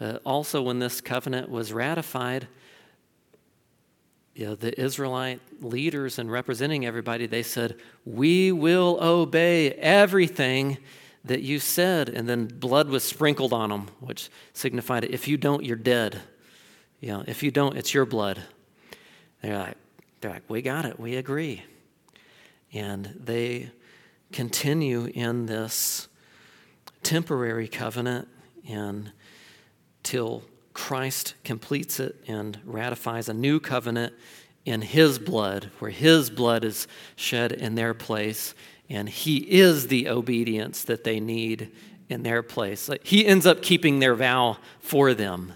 [0.00, 2.48] Uh, also, when this covenant was ratified,
[4.34, 7.76] you know, the Israelite leaders and representing everybody, they said,
[8.06, 10.78] We will obey everything
[11.26, 12.08] that you said.
[12.08, 16.22] And then blood was sprinkled on them, which signified if you don't, you're dead.
[17.02, 18.42] You know, if you don't, it's your blood.
[19.42, 19.76] They're like,
[20.20, 21.64] they're like, we got it, we agree.
[22.72, 23.70] And they
[24.32, 26.08] continue in this
[27.02, 28.28] temporary covenant
[28.68, 30.42] until
[30.74, 34.14] Christ completes it and ratifies a new covenant
[34.64, 36.86] in his blood, where his blood is
[37.16, 38.54] shed in their place,
[38.88, 41.72] and he is the obedience that they need
[42.08, 42.88] in their place.
[42.88, 45.54] Like, he ends up keeping their vow for them.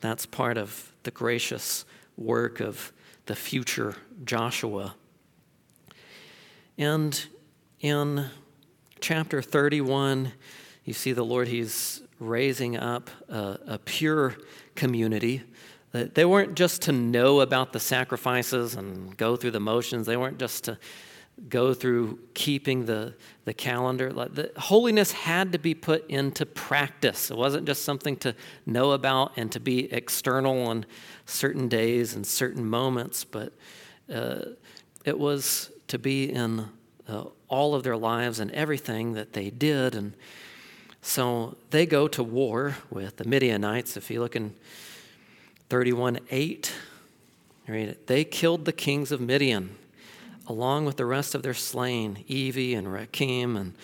[0.00, 1.84] That's part of the gracious
[2.16, 2.92] work of
[3.28, 4.94] the future Joshua.
[6.78, 7.26] And
[7.80, 8.30] in
[9.00, 10.32] chapter 31,
[10.84, 14.36] you see the Lord, He's raising up a, a pure
[14.74, 15.42] community.
[15.92, 20.38] They weren't just to know about the sacrifices and go through the motions, they weren't
[20.38, 20.78] just to
[21.48, 23.14] go through keeping the,
[23.44, 24.12] the calendar.
[24.12, 27.30] The holiness had to be put into practice.
[27.30, 28.34] It wasn't just something to
[28.66, 30.86] know about and to be external on
[31.26, 33.52] certain days and certain moments, but
[34.12, 34.40] uh,
[35.04, 36.66] it was to be in
[37.08, 39.94] uh, all of their lives and everything that they did.
[39.94, 40.14] And
[41.00, 43.96] so they go to war with the Midianites.
[43.96, 44.54] If you look in
[45.70, 46.72] 31 8,
[47.66, 48.06] read it.
[48.06, 49.77] They killed the kings of Midian
[50.48, 53.74] along with the rest of their slain, Evi and Rekem and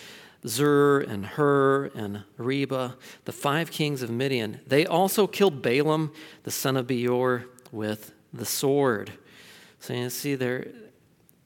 [0.47, 4.59] Zur and Hur and Reba, the five kings of Midian.
[4.67, 6.11] They also killed Balaam,
[6.43, 9.11] the son of Beor, with the sword.
[9.79, 10.67] So you see, they're,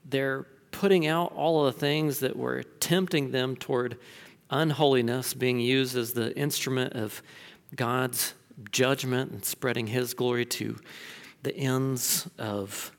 [0.06, 3.98] they're putting out all of the things that were tempting them toward
[4.50, 7.22] unholiness, being used as the instrument of
[7.76, 8.34] God's
[8.72, 10.80] judgment and spreading His glory to
[11.44, 12.92] the ends of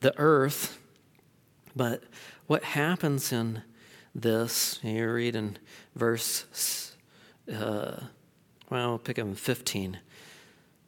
[0.00, 0.78] the earth.
[1.76, 2.02] But
[2.46, 3.62] what happens in
[4.14, 5.58] this, you read in
[5.94, 6.96] verse,
[7.52, 8.00] uh,
[8.70, 9.98] well, pick up in 15.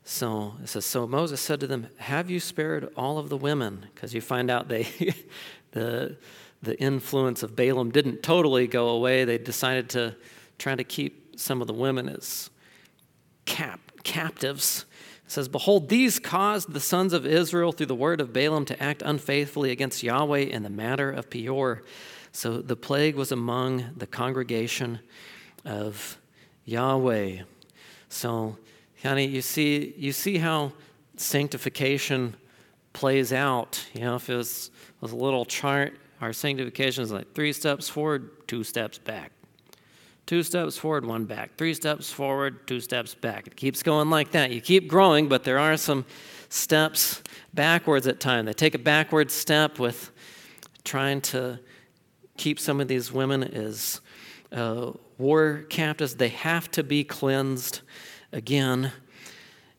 [0.05, 3.87] So it says, So Moses said to them, Have you spared all of the women?
[3.95, 4.89] Because you find out they,
[5.73, 6.17] the,
[6.63, 9.25] the influence of Balaam didn't totally go away.
[9.27, 10.17] They decided to
[10.57, 12.49] try to keep some of the women as
[13.45, 14.87] cap, captives.
[15.29, 18.83] It says, Behold, these caused the sons of Israel through the word of Balaam to
[18.83, 21.83] act unfaithfully against Yahweh in the matter of Peor.
[22.33, 25.01] So the plague was among the congregation
[25.67, 26.17] of
[26.65, 27.43] Yahweh.
[28.09, 28.57] So,
[29.03, 30.73] honey, you see, you see how
[31.19, 32.35] sanctification
[32.95, 33.85] plays out.
[33.93, 34.71] You know, if it was,
[35.03, 39.33] was a little chart, our sanctification is like three steps forward, two steps back.
[40.29, 41.57] Two steps forward, one back.
[41.57, 43.47] Three steps forward, two steps back.
[43.47, 44.51] It keeps going like that.
[44.51, 46.05] You keep growing, but there are some
[46.51, 47.23] steps
[47.55, 48.45] backwards at times.
[48.45, 50.11] They take a backward step with
[50.85, 51.59] trying to
[52.37, 54.03] keep some of these women as
[54.53, 56.17] uh, war captives.
[56.17, 57.81] They have to be cleansed
[58.31, 58.93] again.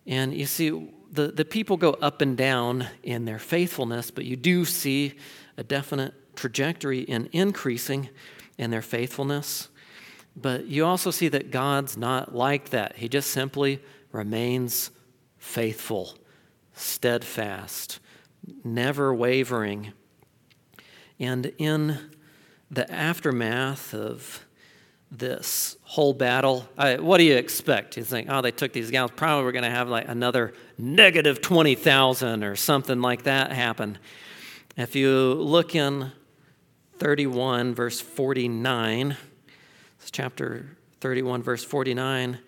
[0.08, 0.72] And you see,
[1.12, 5.14] the, the people go up and down in their faithfulness, but you do see
[5.58, 8.10] a definite trajectory in increasing
[8.58, 9.70] in their faithfulness.
[10.42, 12.98] But you also see that God's not like that.
[12.98, 13.82] He just simply
[14.12, 14.92] remains
[15.38, 16.18] faithful,
[16.74, 18.00] steadfast,
[18.64, 19.94] never wavering.
[21.20, 22.12] And in
[22.72, 24.46] the aftermath of
[25.12, 27.98] this whole battle, I, what do you expect?
[27.98, 31.42] You think, oh, they took these gals, probably we're going to have like another negative
[31.42, 33.98] 20,000 or something like that happen.
[34.78, 36.12] If you look in
[37.00, 39.29] 31, verse 49, it's
[40.12, 42.40] chapter 31, verse 49.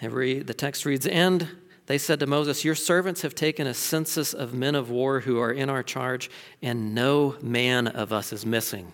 [0.00, 1.48] Every, the text reads, And
[1.86, 5.40] they said to Moses, Your servants have taken a census of men of war who
[5.40, 6.30] are in our charge,
[6.62, 8.92] and no man of us is missing.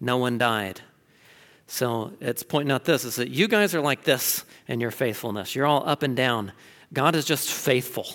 [0.00, 0.80] No one died.
[1.66, 5.54] So it's pointing out this is that you guys are like this in your faithfulness.
[5.54, 6.52] You're all up and down.
[6.92, 8.06] God is just faithful.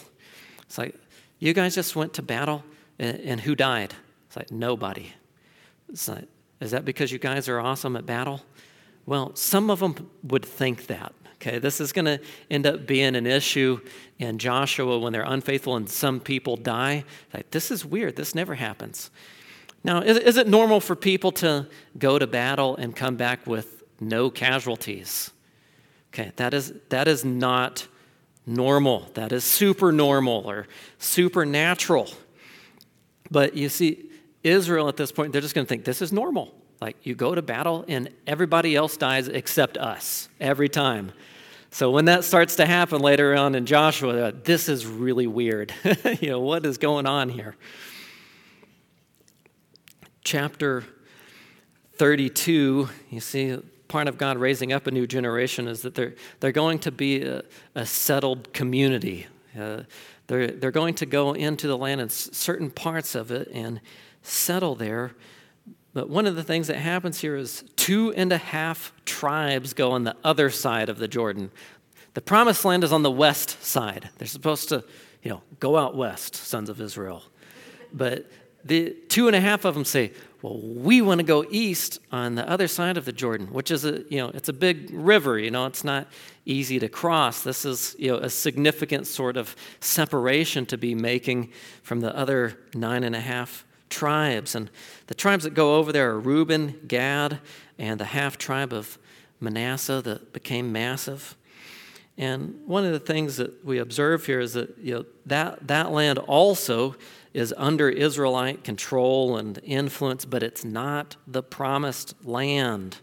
[0.63, 0.95] It's like,
[1.39, 2.63] you guys just went to battle,
[2.97, 3.93] and, and who died?
[4.27, 5.11] It's like, nobody.
[5.89, 6.27] It's like,
[6.61, 8.41] is that because you guys are awesome at battle?
[9.05, 11.13] Well, some of them would think that.
[11.35, 12.19] Okay, this is going to
[12.51, 13.79] end up being an issue
[14.19, 17.03] in Joshua when they're unfaithful and some people die.
[17.33, 18.15] Like, this is weird.
[18.15, 19.09] This never happens.
[19.83, 23.83] Now, is, is it normal for people to go to battle and come back with
[23.99, 25.31] no casualties?
[26.13, 27.87] Okay, that is, that is not
[28.45, 29.09] normal.
[29.15, 30.67] That is super normal or
[30.99, 32.09] supernatural.
[33.31, 34.09] But you see,
[34.43, 36.53] Israel at this point, they're just going to think this is normal.
[36.81, 41.11] Like you go to battle and everybody else dies except us every time.
[41.69, 45.73] So when that starts to happen later on in Joshua, this is really weird.
[46.19, 47.55] you know, what is going on here?
[50.23, 50.83] Chapter
[51.93, 53.57] 32, you see,
[53.87, 57.21] part of God raising up a new generation is that they're, they're going to be
[57.23, 57.43] a,
[57.75, 59.27] a settled community.
[59.57, 59.83] Uh,
[60.27, 63.79] they're, they're going to go into the land and certain parts of it and
[64.23, 65.11] settle there.
[65.93, 69.91] But one of the things that happens here is two and a half tribes go
[69.91, 71.51] on the other side of the Jordan.
[72.13, 74.09] The promised land is on the west side.
[74.17, 74.83] They're supposed to,
[75.21, 77.23] you know, go out west, sons of Israel.
[77.93, 78.29] But
[78.63, 82.35] the two and a half of them say, well, we want to go east on
[82.35, 85.37] the other side of the Jordan, which is a, you know, it's a big river,
[85.37, 86.07] you know, it's not
[86.45, 87.43] easy to cross.
[87.43, 91.51] This is, you know, a significant sort of separation to be making
[91.83, 94.55] from the other nine and a half tribes.
[94.55, 94.71] And
[95.07, 97.39] the tribes that go over there are Reuben, Gad,
[97.77, 98.97] and the half tribe of
[99.39, 101.35] Manasseh that became massive.
[102.17, 105.91] And one of the things that we observe here is that, you know, that, that
[105.91, 106.95] land also
[107.33, 112.97] is under Israelite control and influence, but it's not the promised land.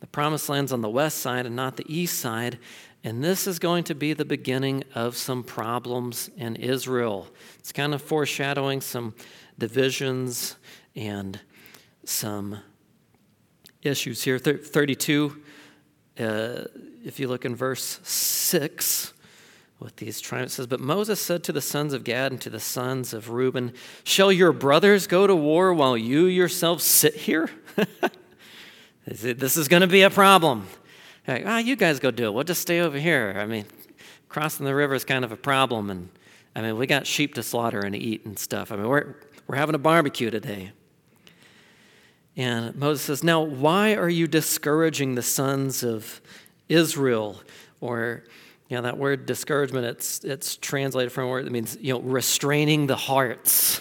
[0.00, 2.58] The promised land's on the west side and not the east side.
[3.04, 7.28] And this is going to be the beginning of some problems in Israel.
[7.58, 9.14] It's kind of foreshadowing some
[9.58, 10.56] divisions
[10.94, 11.40] and
[12.04, 12.58] some
[13.82, 14.38] issues here.
[14.38, 15.42] 32,
[16.18, 16.64] uh,
[17.04, 19.14] if you look in verse 6,
[19.80, 20.20] with these.
[20.20, 23.30] It says, But Moses said to the sons of Gad and to the sons of
[23.30, 23.72] Reuben,
[24.04, 27.50] Shall your brothers go to war while you yourselves sit here?
[29.06, 30.66] this is going to be a problem.
[31.26, 32.34] Like, ah, oh, you guys go do it.
[32.34, 33.36] We'll just stay over here.
[33.38, 33.66] I mean,
[34.28, 35.90] crossing the river is kind of a problem.
[35.90, 36.08] And
[36.56, 38.72] I mean, we got sheep to slaughter and eat and stuff.
[38.72, 39.14] I mean, we're,
[39.48, 40.72] we're having a barbecue today.
[42.36, 46.20] And Moses says, Now, why are you discouraging the sons of
[46.68, 47.40] Israel?
[47.80, 48.24] Or
[48.68, 52.00] you know, that word discouragement, it's, it's translated from a word that means, you know,
[52.00, 53.80] restraining the hearts.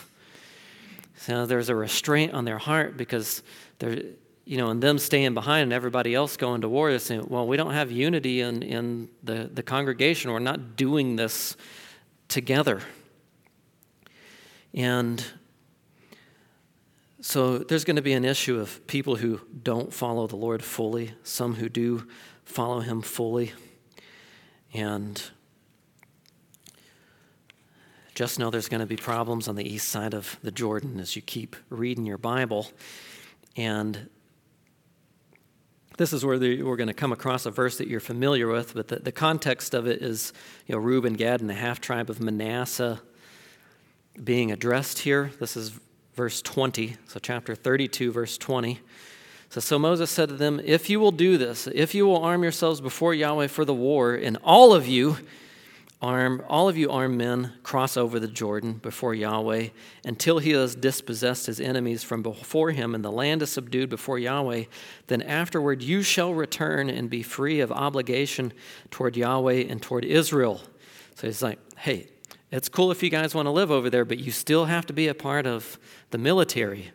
[1.17, 3.43] So there's a restraint on their heart because
[3.79, 4.01] they're,
[4.45, 7.45] you know, and them staying behind and everybody else going to war, they're saying, well,
[7.45, 10.31] we don't have unity in, in the, the congregation.
[10.31, 11.57] We're not doing this
[12.29, 12.81] together.
[14.73, 15.25] And
[17.27, 21.11] so there's going to be an issue of people who don't follow the Lord fully,
[21.23, 22.07] some who do
[22.45, 23.51] follow him fully.
[24.73, 25.21] And
[28.15, 31.17] just know there's going to be problems on the east side of the Jordan as
[31.17, 32.71] you keep reading your Bible.
[33.57, 34.09] And
[35.97, 38.73] this is where the, we're going to come across a verse that you're familiar with,
[38.73, 40.31] but the, the context of it is
[40.65, 43.01] you know, Reuben, Gad, and the half tribe of Manasseh
[44.23, 45.31] being addressed here.
[45.41, 45.77] This is
[46.17, 48.79] verse 20, so chapter 32, verse 20.
[49.49, 52.41] So, so Moses said to them, If you will do this, if you will arm
[52.41, 55.17] yourselves before Yahweh for the war, and all of you
[56.01, 59.67] arm, all of you armed men cross over the Jordan before Yahweh
[60.03, 64.17] until he has dispossessed his enemies from before him, and the land is subdued before
[64.17, 64.63] Yahweh,
[65.05, 68.51] then afterward you shall return and be free of obligation
[68.89, 70.61] toward Yahweh and toward Israel.
[71.13, 72.07] So he's like, hey,
[72.51, 74.93] it's cool if you guys want to live over there, but you still have to
[74.93, 75.77] be a part of
[76.11, 76.91] the military.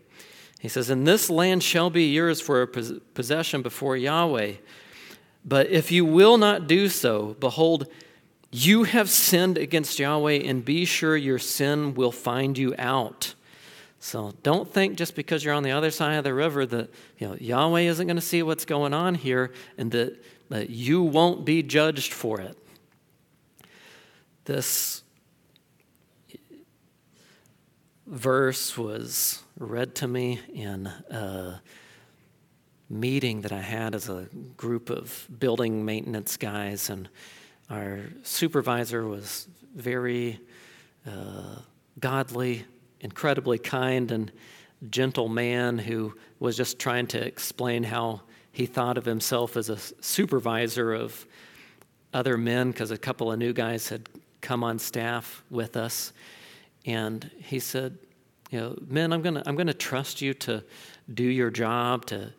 [0.61, 4.55] He says, And this land shall be yours for a possession before Yahweh.
[5.45, 7.89] But if you will not do so, behold,
[8.51, 13.35] you have sinned against Yahweh, and be sure your sin will find you out.
[13.99, 17.29] So don't think just because you're on the other side of the river that you
[17.29, 21.45] know, Yahweh isn't going to see what's going on here and that, that you won't
[21.45, 22.59] be judged for it.
[24.45, 25.02] This
[28.13, 31.61] verse was read to me in a
[32.91, 37.09] meeting that I had as a group of building maintenance guys, and
[37.71, 40.39] our supervisor was very
[41.07, 41.57] uh,
[41.99, 42.67] godly,
[43.01, 44.31] incredibly kind, and
[44.91, 48.21] gentle man who was just trying to explain how
[48.53, 51.25] he thought of himself as a supervisor of
[52.13, 54.07] other men because a couple of new guys had
[54.43, 56.13] come on staff with us.
[56.87, 57.99] And he said,
[58.51, 60.63] you know, men, I'm gonna I'm gonna trust you to
[61.13, 62.07] do your job.
[62.07, 62.33] To,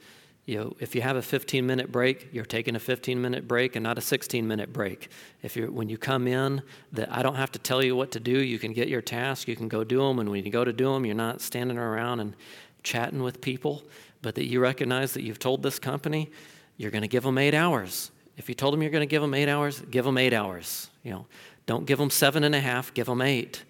[0.45, 3.75] you know, if you have a 15 minute break, you're taking a 15 minute break
[3.75, 5.09] and not a 16 minute break.
[5.41, 8.19] If you when you come in, that I don't have to tell you what to
[8.19, 8.43] do.
[8.43, 9.47] You can get your task.
[9.47, 10.19] You can go do them.
[10.19, 12.35] And when you go to do them, you're not standing around and
[12.83, 13.83] chatting with people,
[14.21, 16.29] but that you recognize that you've told this company
[16.77, 18.11] you're going to give them eight hours.
[18.37, 20.89] If you told them you're going to give them eight hours, give them eight hours.
[21.03, 21.25] You know,
[21.65, 22.93] don't give them seven and a half.
[22.93, 23.63] Give them eight.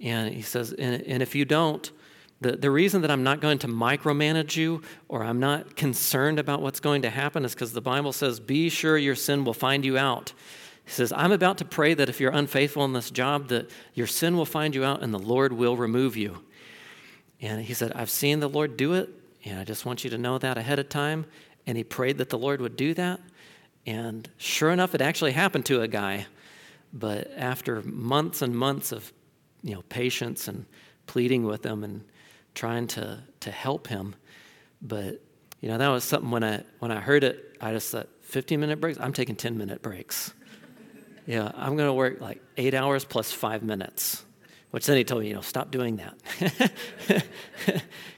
[0.00, 1.90] And he says, and, and if you don't,
[2.40, 6.62] the, the reason that I'm not going to micromanage you or I'm not concerned about
[6.62, 9.84] what's going to happen is because the Bible says, Be sure your sin will find
[9.84, 10.32] you out.
[10.84, 14.06] He says, I'm about to pray that if you're unfaithful in this job, that your
[14.06, 16.42] sin will find you out and the Lord will remove you.
[17.42, 19.08] And he said, I've seen the Lord do it,
[19.44, 21.26] and I just want you to know that ahead of time.
[21.66, 23.20] And he prayed that the Lord would do that.
[23.86, 26.26] And sure enough, it actually happened to a guy.
[26.92, 29.12] But after months and months of
[29.62, 30.66] you know, patience and
[31.06, 32.04] pleading with him and
[32.54, 34.14] trying to, to help him.
[34.82, 35.20] But,
[35.60, 38.60] you know, that was something when I, when I heard it, I just thought, 15
[38.60, 38.98] minute breaks?
[39.00, 40.32] I'm taking 10 minute breaks.
[41.26, 44.24] yeah, I'm going to work like eight hours plus five minutes.
[44.70, 47.24] Which then he told me, you know, stop doing that.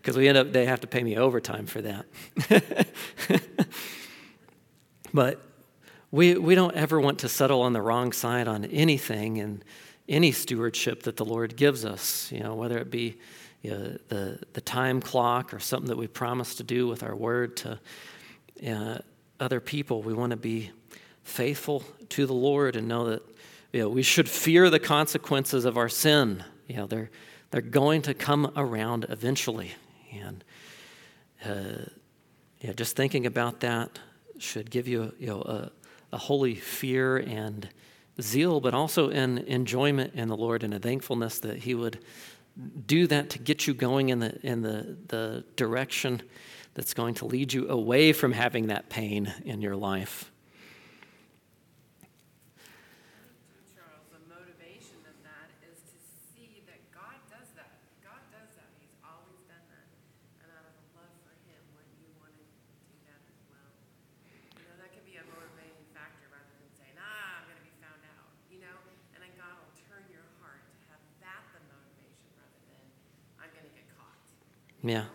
[0.03, 2.07] Because we end up, they have to pay me overtime for that.
[5.15, 5.41] but
[6.11, 9.65] we, we don't ever want to settle on the wrong side on anything and
[10.09, 13.19] any stewardship that the Lord gives us, you know, whether it be
[13.63, 17.15] you know, the, the time clock or something that we promise to do with our
[17.15, 17.79] word to
[18.69, 18.99] uh,
[19.39, 20.03] other people.
[20.03, 20.71] We want to be
[21.23, 23.23] faithful to the Lord and know that
[23.73, 26.45] you know, we should fear the consequences of our sin.
[26.67, 27.11] You know, they're,
[27.51, 29.73] they're going to come around eventually.
[30.13, 30.45] And
[31.45, 31.87] uh,
[32.61, 33.99] yeah, just thinking about that
[34.39, 35.71] should give you, you know, a,
[36.13, 37.69] a holy fear and
[38.21, 41.99] zeal, but also an enjoyment in the Lord and a thankfulness that He would
[42.87, 46.23] do that to get you going in the, in the, the direction
[46.75, 50.31] that's going to lead you away from having that pain in your life.
[53.73, 55.99] Charles, the motivation of that is to
[56.33, 57.77] see that God does that.
[58.01, 58.69] God does that.
[58.81, 59.85] He's always done that.
[60.41, 62.45] And out of a love for Him, when you want to
[62.89, 63.69] do that as well.
[64.57, 67.67] You know, that can be a motivating factor rather than saying, ah, I'm going to
[67.69, 68.33] be found out.
[68.49, 68.77] You know,
[69.13, 72.81] and then God will turn your heart to have that the motivation rather than
[73.45, 74.17] I'm going to get caught.
[74.83, 75.07] Yeah.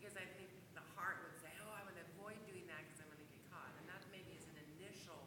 [0.00, 3.12] Because I think the heart would say, oh, I would avoid doing that because I'm
[3.12, 3.68] going to get caught.
[3.76, 5.20] And that maybe is an initial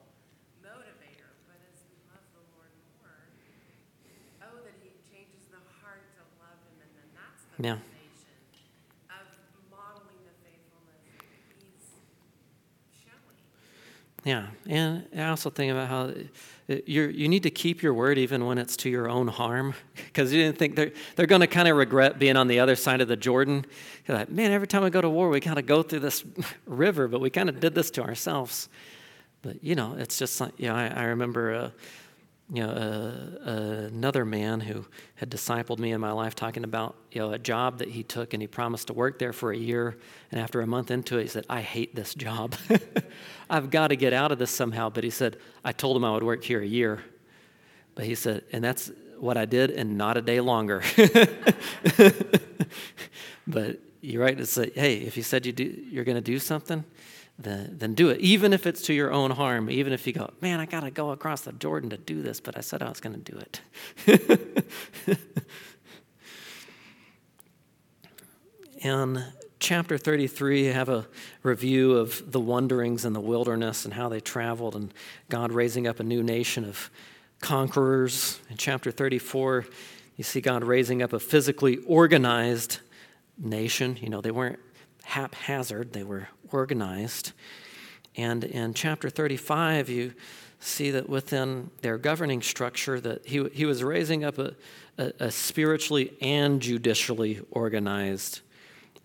[0.66, 1.30] motivator.
[1.46, 3.22] But as we love the Lord more,
[4.50, 6.82] oh, that He changes the heart to love Him.
[6.82, 7.78] And then that's the Yeah.
[7.78, 8.34] motivation
[9.14, 9.30] of
[9.70, 11.86] modeling the faithfulness that He's
[12.90, 13.38] showing.
[14.24, 16.14] Yeah, and I also think about how
[16.68, 20.32] you you need to keep your word even when it's to your own harm, because
[20.32, 23.02] you didn't think they're they're going to kind of regret being on the other side
[23.02, 23.66] of the Jordan.
[24.08, 26.24] You're like, man, every time we go to war, we kind of go through this
[26.66, 28.70] river, but we kind of did this to ourselves.
[29.42, 31.54] But you know, it's just like you know, I, I remember.
[31.54, 31.70] Uh,
[32.52, 34.86] you know, uh, uh, another man who
[35.16, 38.34] had discipled me in my life talking about, you know, a job that he took
[38.34, 39.98] and he promised to work there for a year.
[40.32, 42.56] And after a month into it, he said, I hate this job.
[43.50, 44.90] I've got to get out of this somehow.
[44.90, 47.02] But he said, I told him I would work here a year.
[47.96, 50.84] But he said, and that's what I did and not a day longer.
[53.48, 56.40] but you're right to say, hey, if you said you do, you're going to do
[56.40, 56.84] something,
[57.38, 59.70] then, then do it, even if it's to your own harm.
[59.70, 62.40] Even if you go, man, I got to go across the Jordan to do this,
[62.40, 63.62] but I said I was going to do it.
[68.78, 69.24] In
[69.60, 71.08] chapter 33, you have a
[71.42, 74.94] review of the wanderings in the wilderness and how they traveled, and
[75.30, 76.92] God raising up a new nation of
[77.40, 78.42] conquerors.
[78.50, 79.66] In chapter 34,
[80.18, 82.80] you see God raising up a physically organized
[83.38, 83.98] nation.
[84.02, 84.60] You know, they weren't
[85.04, 87.34] haphazard, they were organized.
[88.16, 90.14] And in chapter 35, you
[90.60, 94.54] see that within their governing structure that he, he was raising up a,
[94.98, 98.42] a, a spiritually and judicially organized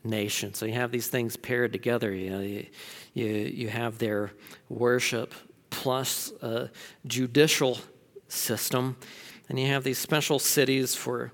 [0.05, 0.55] nation.
[0.55, 2.15] So you have these things paired together.
[2.15, 2.67] You, know, you,
[3.15, 4.31] you, have their
[4.69, 5.35] worship
[5.71, 6.71] plus a
[7.07, 7.79] judicial
[8.29, 8.97] system,
[9.49, 11.33] and you have these special cities for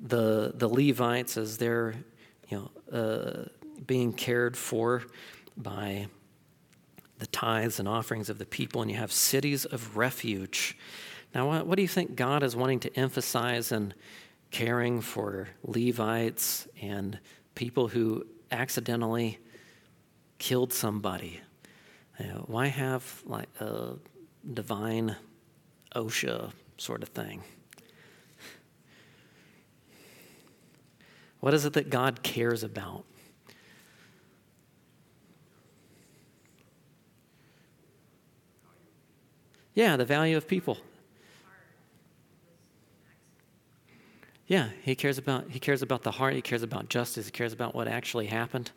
[0.00, 1.94] the, the Levites as they're
[2.48, 3.48] you know, uh,
[3.86, 5.02] being cared for
[5.56, 6.06] by
[7.18, 10.76] the tithes and offerings of the people, and you have cities of refuge.
[11.34, 13.94] Now, what, do you think God is wanting to emphasize in
[14.50, 17.18] caring for Levites and
[17.54, 19.38] people who accidentally
[20.38, 21.40] killed somebody?
[22.18, 23.94] You know, why have like a
[24.52, 25.16] divine
[25.94, 27.42] OSHA sort of thing?
[31.40, 33.04] What is it that God cares about?
[39.74, 40.78] Yeah, the value of people.
[44.46, 47.52] Yeah, he cares about he cares about the heart, he cares about justice, he cares
[47.52, 48.70] about what actually happened.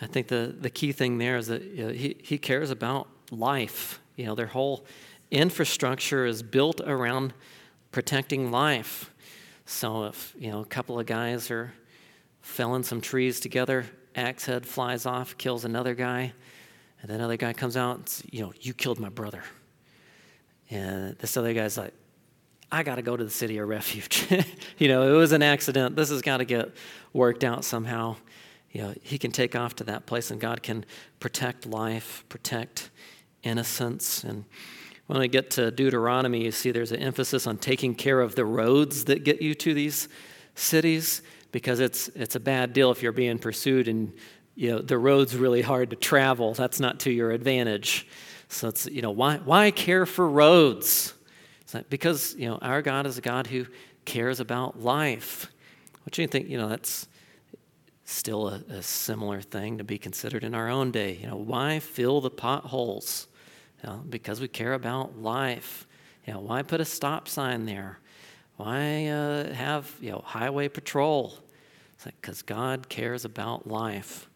[0.00, 3.08] I think the, the key thing there is that you know, he, he cares about
[3.30, 4.00] life.
[4.16, 4.84] You know, their whole
[5.30, 7.32] infrastructure is built around
[7.92, 9.10] protecting life.
[9.64, 11.72] So if, you know, a couple of guys are
[12.42, 16.32] felling some trees together, axe head flies off, kills another guy,
[17.00, 19.42] and then another guy comes out you know, you killed my brother.
[20.70, 21.94] And this other guy's like,
[22.70, 24.26] I got to go to the city of refuge.
[24.78, 25.94] you know, it was an accident.
[25.94, 26.70] This has got to get
[27.12, 28.16] worked out somehow.
[28.72, 30.84] You know, he can take off to that place and God can
[31.20, 32.90] protect life, protect
[33.42, 34.24] innocence.
[34.24, 34.44] And
[35.06, 38.44] when we get to Deuteronomy, you see there's an emphasis on taking care of the
[38.44, 40.08] roads that get you to these
[40.56, 44.12] cities because it's, it's a bad deal if you're being pursued and
[44.56, 46.54] you know, the road's really hard to travel.
[46.54, 48.08] That's not to your advantage.
[48.48, 51.14] So it's, you know, why, why care for roads?
[51.88, 53.66] Because, you know, our God is a God who
[54.04, 55.50] cares about life.
[56.04, 57.08] What do you think, you know, that's
[58.06, 61.18] still a, a, similar thing to be considered in our own day.
[61.20, 63.26] You know, why fill the potholes?
[63.82, 65.86] You know, because we care about life.
[66.24, 67.98] You know, why put a stop sign there?
[68.56, 71.34] Why uh, have you know highway patrol?
[71.94, 74.28] It's like because God cares about life.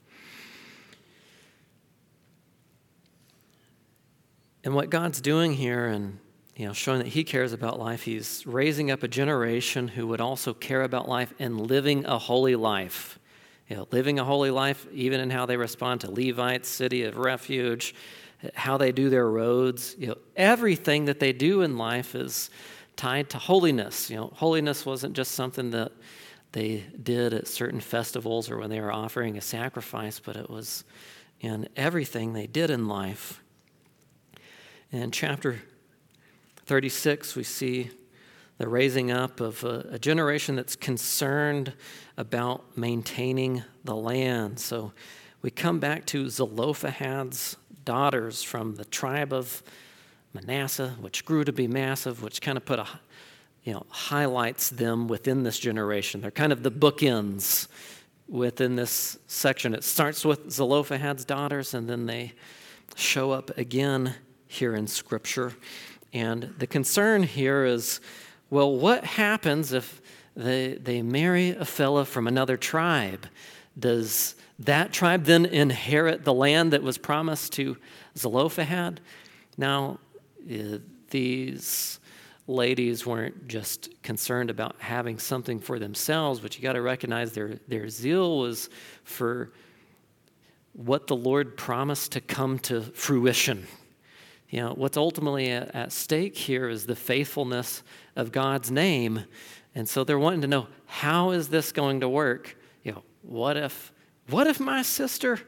[4.64, 6.18] And what God's doing here and
[6.60, 10.20] you know, showing that he cares about life, he's raising up a generation who would
[10.20, 13.18] also care about life and living a holy life.
[13.66, 17.16] You know, living a holy life, even in how they respond to Levites, city of
[17.16, 17.94] refuge,
[18.54, 19.94] how they do their roads.
[19.98, 22.50] You know, everything that they do in life is
[22.94, 24.10] tied to holiness.
[24.10, 25.92] You know, holiness wasn't just something that
[26.52, 30.84] they did at certain festivals or when they were offering a sacrifice, but it was
[31.40, 33.40] in everything they did in life.
[34.92, 35.60] In chapter
[36.66, 37.90] 36, we see
[38.58, 41.72] the raising up of a, a, generation that's concerned
[42.16, 44.58] about maintaining the land.
[44.58, 44.92] So
[45.42, 49.62] we come back to Zelophehad's daughters from the tribe of
[50.34, 52.86] Manasseh, which grew to be massive, which kind of put a
[53.62, 56.20] you know highlights them within this generation.
[56.20, 57.68] They're kind of the bookends
[58.26, 59.72] within this section.
[59.72, 62.32] It starts with Zelophehad's daughters, and then they
[62.96, 64.16] show up again
[64.50, 65.54] here in Scripture.
[66.12, 68.00] And the concern here is
[68.50, 70.02] well, what happens if
[70.34, 73.26] they, they marry a fella from another tribe?
[73.78, 77.76] Does that tribe then inherit the land that was promised to
[78.18, 79.00] Zelophehad?
[79.56, 80.00] Now,
[80.52, 80.78] uh,
[81.10, 82.00] these
[82.48, 87.60] ladies weren't just concerned about having something for themselves, but you got to recognize their,
[87.68, 88.68] their zeal was
[89.04, 89.52] for
[90.72, 93.68] what the Lord promised to come to fruition.
[94.50, 97.82] You know, what's ultimately at, stake here is the faithfulness
[98.16, 99.24] of God's name.
[99.74, 102.56] And so they're wanting to know how is this going to work?
[102.82, 103.92] You know, what if
[104.28, 105.40] what if my sister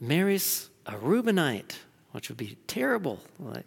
[0.00, 1.76] marries a Reubenite,
[2.12, 3.20] which would be terrible?
[3.38, 3.66] Like,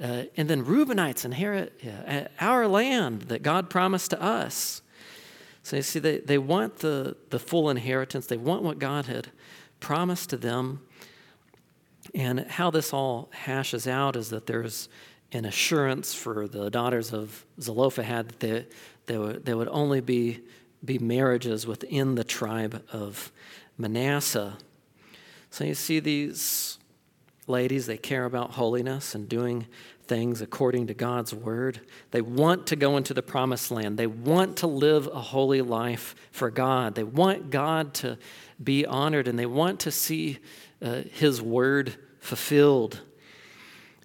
[0.00, 4.82] uh, and then Reubenites inherit uh, our land that God promised to us.
[5.62, 9.28] So you see, they, they want the, the full inheritance, they want what God had
[9.80, 10.85] promised to them.
[12.16, 14.88] And how this all hashes out is that there's
[15.32, 18.66] an assurance for the daughters of Zelophehad that they,
[19.04, 20.40] they, would, they would only be,
[20.82, 23.30] be marriages within the tribe of
[23.76, 24.54] Manasseh.
[25.50, 26.78] So you see these
[27.46, 29.66] ladies, they care about holiness and doing
[30.06, 31.80] things according to God's word.
[32.12, 33.98] They want to go into the promised land.
[33.98, 36.94] They want to live a holy life for God.
[36.94, 38.16] They want God to
[38.62, 40.38] be honored and they want to see
[40.80, 41.96] uh, His word
[42.26, 43.00] fulfilled.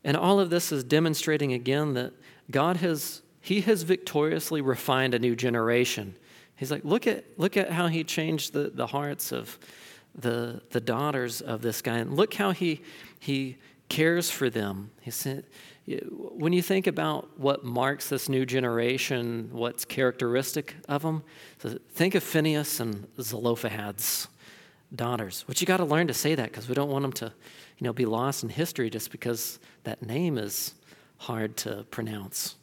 [0.04, 2.14] And all of this is demonstrating again that
[2.50, 6.16] God has he has victoriously refined a new generation.
[6.56, 9.58] He's like, look at look at how he changed the, the hearts of
[10.14, 11.98] the, the daughters of this guy.
[11.98, 12.82] And look how he
[13.20, 13.58] he
[13.90, 14.92] cares for them.
[15.02, 15.46] He said,
[16.12, 21.24] when you think about what marks this new generation, what's characteristic of them,
[21.94, 24.28] think of Phineas and Zelophehad's
[24.96, 25.48] daughters.
[25.48, 27.34] Which you got to learn to say that because we don't want them to,
[27.82, 30.76] you know, be lost in history just because that name is
[31.18, 32.56] hard to pronounce.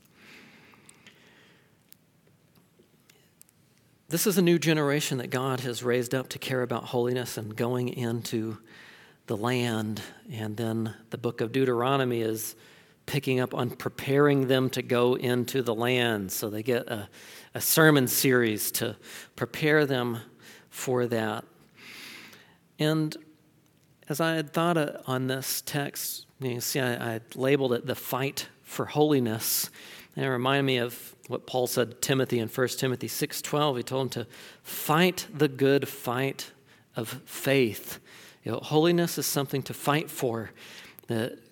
[4.09, 7.57] This is a new generation that God has raised up to care about holiness and
[7.57, 8.59] going into
[9.27, 10.01] the land.
[10.33, 12.55] And then the book of Deuteronomy is
[13.05, 16.31] picking up on preparing them to go into the land.
[16.31, 17.09] So they get a,
[17.55, 18.95] a sermon series to
[19.35, 20.21] prepare them
[20.71, 21.45] for that.
[22.79, 23.17] And
[24.09, 28.49] as I had thought on this text, you see, I, I labeled it the fight
[28.63, 29.71] for holiness.
[30.17, 33.77] And it reminded me of what Paul said to Timothy in 1 Timothy 6.12.
[33.77, 34.31] He told him to
[34.63, 36.53] fight the good fight
[36.97, 38.01] of faith.
[38.45, 40.51] You know, holiness is something to fight for.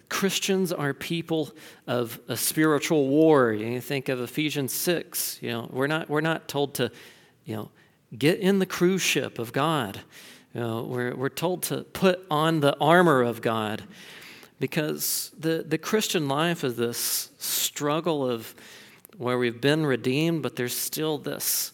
[0.09, 1.53] Christians are people
[1.87, 3.53] of a spiritual war.
[3.53, 5.39] You think of Ephesians 6.
[5.43, 6.91] You know, we're not, we're not told to,
[7.45, 7.71] you know,
[8.17, 10.01] get in the cruise ship of God.
[10.57, 13.85] You know, we're, we're told to put on the armor of God
[14.59, 18.55] because the, the Christian life is this struggle of
[19.19, 21.73] where we've been redeemed, but there's still this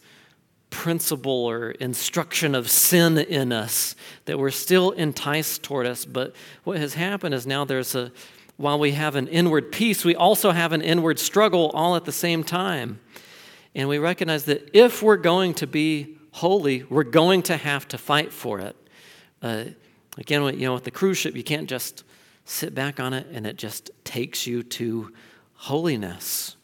[0.70, 6.04] principle or instruction of sin in us that we're still enticed toward us.
[6.04, 8.10] But what has happened is now there's a,
[8.56, 12.10] while we have an inward peace, we also have an inward struggle all at the
[12.10, 12.98] same time.
[13.76, 17.98] And we recognize that if we're going to be holy, we're going to have to
[17.98, 18.76] fight for it.
[19.40, 19.64] Uh,
[20.18, 22.04] again, you know, with the cruise ship, you can't just
[22.44, 25.12] sit back on it and it just takes you to
[25.54, 26.56] holiness.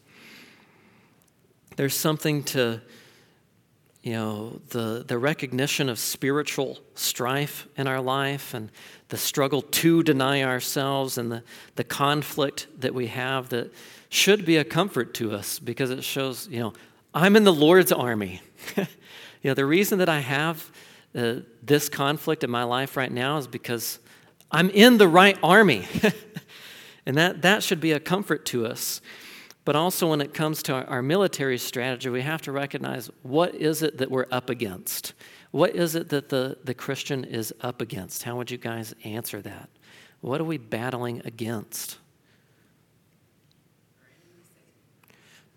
[1.77, 2.81] There's something to,
[4.03, 8.71] you know, the, the recognition of spiritual strife in our life and
[9.07, 11.43] the struggle to deny ourselves and the,
[11.75, 13.71] the conflict that we have that
[14.09, 16.73] should be a comfort to us because it shows, you know,
[17.13, 18.41] I'm in the Lord's army.
[19.41, 20.71] you know, the reason that I have
[21.15, 23.99] uh, this conflict in my life right now is because
[24.51, 25.87] I'm in the right army.
[27.05, 29.01] and that, that should be a comfort to us.
[29.65, 33.53] But also, when it comes to our, our, military strategy, we have to recognize what
[33.53, 35.13] is it that we're up against?
[35.51, 38.23] What is it that the, the Christian is up against?
[38.23, 39.69] How would you guys answer that?
[40.21, 41.97] What are we battling against?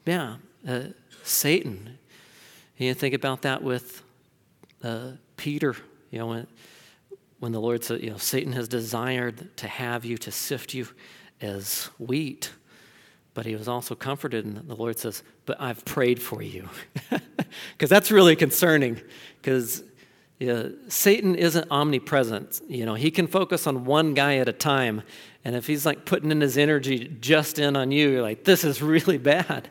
[0.05, 0.81] Yeah, uh,
[1.23, 1.92] Satan.
[2.79, 4.03] You think about that with
[4.83, 5.77] uh, Peter,
[6.11, 6.47] you know, when,
[7.39, 10.89] when the Lord said, you know, Satan has desired to have you, to sift you
[11.41, 12.51] as wheat.
[13.35, 16.69] But he was also comforted, and the Lord says, But I've prayed for you.
[17.73, 18.99] Because that's really concerning,
[19.41, 19.85] because
[20.39, 22.63] you know, Satan isn't omnipresent.
[22.67, 25.03] You know, he can focus on one guy at a time.
[25.45, 28.65] And if he's like putting in his energy just in on you, you're like, This
[28.65, 29.69] is really bad.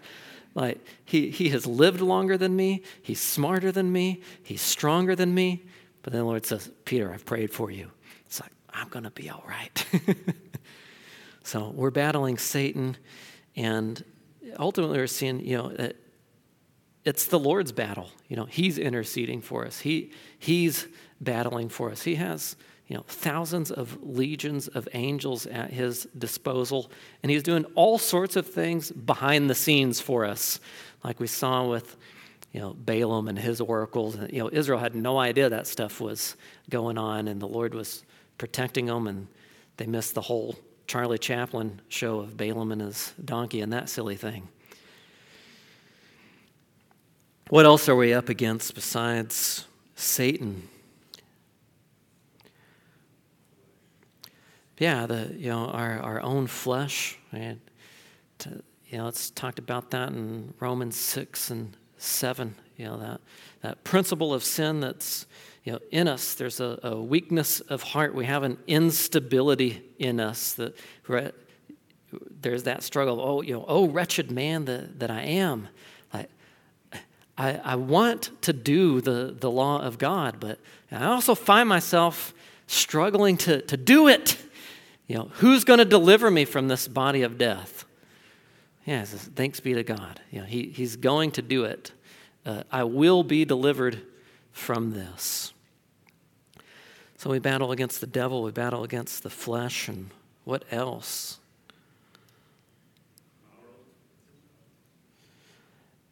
[0.54, 0.80] Like,
[1.12, 5.66] he, he has lived longer than me, he's smarter than me, he's stronger than me.
[6.04, 7.92] But then the Lord says, Peter, I've prayed for you.
[8.26, 9.86] It's like, I'm going to be all right.
[11.44, 12.96] so we're battling Satan,
[13.58, 14.02] and
[14.58, 15.92] ultimately we're seeing, you know,
[17.04, 18.10] it's the Lord's battle.
[18.30, 20.88] You know, He's interceding for us, he, He's
[21.20, 22.04] battling for us.
[22.04, 22.56] He has
[22.92, 26.92] you know, thousands of legions of angels at his disposal,
[27.24, 30.60] and he's doing all sorts of things behind the scenes for us,
[31.04, 31.98] like we saw with,
[32.52, 34.16] you know, Balaam and his oracles.
[34.16, 36.36] And, you know, Israel had no idea that stuff was
[36.70, 38.04] going on, and the Lord was
[38.38, 39.28] protecting them, and
[39.78, 40.56] they missed the whole
[40.88, 44.48] Charlie Chaplin show of Balaam and his donkey and that silly thing.
[47.50, 50.70] What else are we up against besides Satan?
[54.82, 57.16] yeah, the you know our our own flesh.
[58.40, 62.56] To, you know, it's talked about that in Romans six and seven.
[62.78, 63.22] You know that
[63.62, 65.26] that principle of sin that's
[65.64, 66.36] you know in us.
[66.36, 68.14] There's a, a weakness of heart.
[68.14, 70.78] We have an instability in us that.
[71.08, 71.34] Right,
[72.42, 73.22] there's that struggle.
[73.22, 75.68] Oh, you know, oh, wretched man that, that I am.
[76.14, 76.30] Like,
[77.38, 80.60] I, I want to do the, the law of God, but
[80.92, 82.34] I also find myself
[82.68, 84.38] struggling to, to do it.
[85.08, 87.86] You know, who's going to deliver me from this body of death?
[88.86, 90.20] Yeah, says, thanks be to God.
[90.32, 91.92] You know, he, he's going to do it.
[92.46, 94.02] Uh, I will be delivered
[94.52, 95.54] from this.
[97.18, 100.10] So we battle against the devil, we battle against the flesh, and
[100.44, 101.38] what else?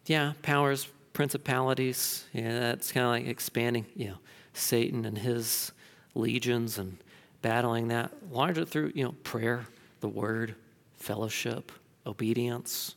[0.05, 2.25] Yeah, powers, principalities.
[2.31, 4.17] Yeah, that's kind of like expanding, you know,
[4.53, 5.71] Satan and his
[6.13, 6.97] legions and
[7.41, 9.65] battling that largely through you know prayer,
[10.01, 10.55] the word,
[10.97, 11.71] fellowship,
[12.09, 12.95] obedience,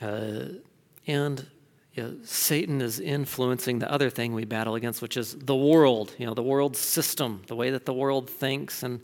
[0.00, 0.44] uh,
[1.06, 1.46] and
[1.94, 6.14] you know, Satan is influencing the other thing we battle against, which is the world.
[6.18, 9.00] You know, the world system, the way that the world thinks and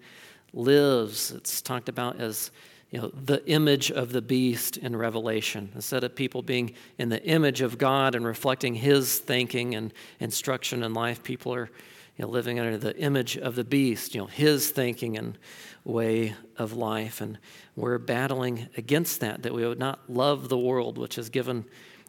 [0.53, 1.30] lives.
[1.32, 2.50] It's talked about as
[2.90, 5.72] you know the image of the beast in Revelation.
[5.74, 10.82] Instead of people being in the image of God and reflecting His thinking and instruction
[10.82, 11.70] in life, people are
[12.16, 15.38] you know, living under the image of the beast, you know, his thinking and
[15.85, 17.20] way of life.
[17.20, 17.39] And
[17.76, 21.64] we're battling against that, that we would not love the world, which is given,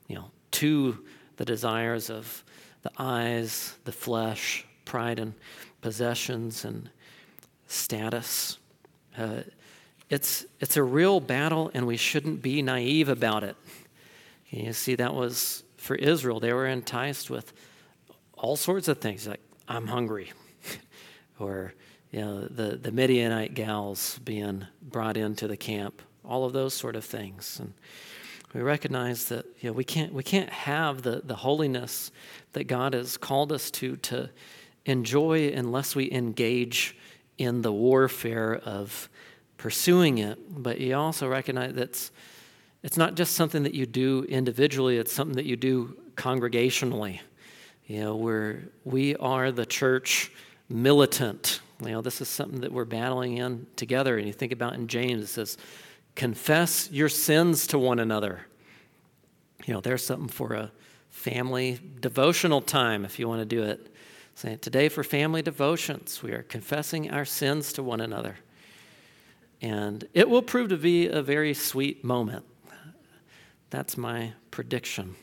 [0.07, 1.03] you know, to
[1.37, 2.43] the desires of
[2.83, 5.33] the eyes, the flesh, pride and
[5.81, 6.89] possessions and
[7.67, 8.57] status.
[9.17, 9.41] Uh,
[10.09, 13.55] it's, it's a real battle, and we shouldn't be naive about it.
[14.49, 16.39] You see, that was for Israel.
[16.39, 17.51] They were enticed with
[18.37, 20.31] all sorts of things like I'm hungry.
[21.39, 21.73] or,
[22.13, 26.95] you know, the, the Midianite gals being brought into the camp, all of those sort
[26.95, 27.59] of things.
[27.59, 27.73] And
[28.53, 32.11] we recognize that, you know, we can't, we can't have the, the holiness
[32.51, 34.29] that God has called us to, to
[34.85, 36.95] enjoy unless we engage
[37.39, 39.09] in the warfare of
[39.57, 40.37] pursuing it.
[40.47, 42.11] But you also recognize that
[42.83, 47.21] it's, not just something that you do individually, it's something that you do congregationally.
[47.87, 50.31] You know, we're, we are the church
[50.69, 51.59] militant.
[51.81, 54.17] You know, this is something that we're battling in together.
[54.17, 55.57] And you think about in James, it says,
[56.15, 58.45] confess your sins to one another.
[59.65, 60.71] You know, there's something for a
[61.09, 63.89] family devotional time if you want to do it.
[64.35, 68.37] Saying, today for family devotions, we are confessing our sins to one another.
[69.61, 72.45] And it will prove to be a very sweet moment.
[73.69, 75.15] That's my prediction.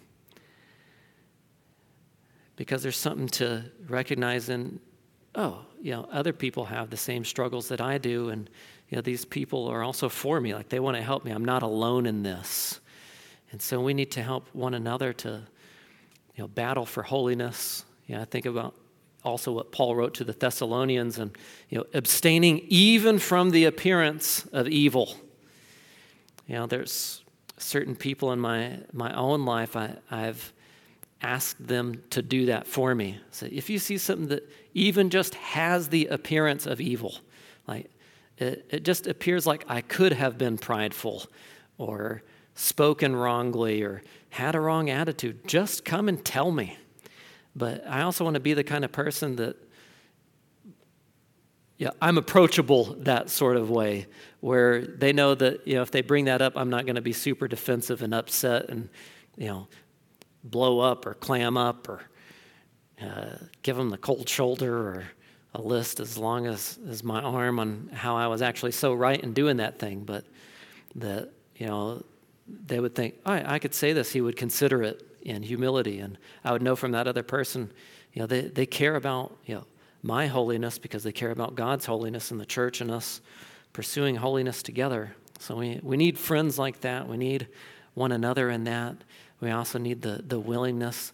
[2.57, 4.81] Because there's something to recognize in,
[5.35, 8.51] oh, you know, other people have the same struggles that I do, and
[8.89, 10.55] you know, these people are also for me.
[10.55, 11.31] Like they want to help me.
[11.31, 12.81] I'm not alone in this.
[13.53, 15.43] And so we need to help one another to,
[16.35, 17.85] you know, battle for holiness.
[18.07, 18.75] You know, I think about
[19.25, 21.37] also what Paul wrote to the Thessalonians and
[21.69, 25.15] you know abstaining even from the appearance of evil.
[26.47, 27.23] You know, there's
[27.59, 30.53] certain people in my my own life I, I've
[31.23, 33.19] asked them to do that for me.
[33.31, 37.17] So if you see something that even just has the appearance of evil,
[37.67, 37.91] like
[38.39, 41.25] it, it just appears like I could have been prideful
[41.77, 42.23] or
[42.55, 46.79] spoken wrongly or had a wrong attitude, just come and tell me.
[47.55, 49.57] But I also want to be the kind of person that,
[51.79, 54.07] yeah, I'm approachable that sort of way,
[54.41, 57.03] where they know that, you know, if they bring that up, I'm not going to
[57.03, 58.89] be super defensive and upset and,
[59.37, 59.69] you know,
[60.45, 62.03] blow up or clam up or
[63.03, 65.05] uh, give them the cold shoulder or
[65.55, 69.21] a list as long as, as my arm on how I was actually so right
[69.21, 70.05] in doing that thing.
[70.05, 70.25] But
[70.97, 72.05] that, you know,
[72.67, 75.99] they would think, oh, I could say this, he would consider it in humility.
[76.01, 77.73] And I would know from that other person,
[78.13, 79.65] you know, they, they care about, you know,
[80.03, 83.21] my holiness because they care about God's holiness and the church and us
[83.73, 85.15] pursuing holiness together.
[85.39, 87.09] So we, we need friends like that.
[87.09, 87.49] We need
[87.95, 88.97] one another in that.
[89.41, 91.13] We also need the, the willingness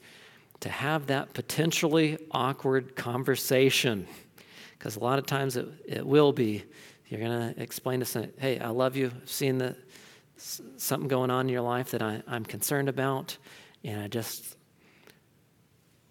[0.60, 4.06] to have that potentially awkward conversation.
[4.78, 6.64] Because a lot of times it, it will be.
[7.08, 9.12] You're going to explain to someone, hey, I love you.
[9.14, 9.76] I've seen that
[10.36, 13.36] something going on in your life that I, I'm concerned about.
[13.84, 14.56] And I just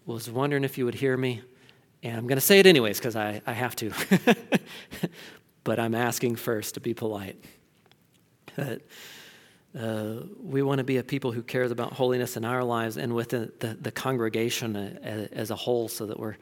[0.06, 1.42] was wondering if you would hear me.
[2.02, 3.92] And I'm going to say it anyways because I, I have to.
[5.64, 7.42] but I'm asking first to be polite.
[9.76, 13.14] Uh, we want to be a people who cares about holiness in our lives and
[13.14, 16.36] within the, the congregation as, as a whole so that we're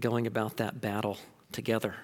[0.00, 1.16] going about that battle
[1.52, 1.94] together.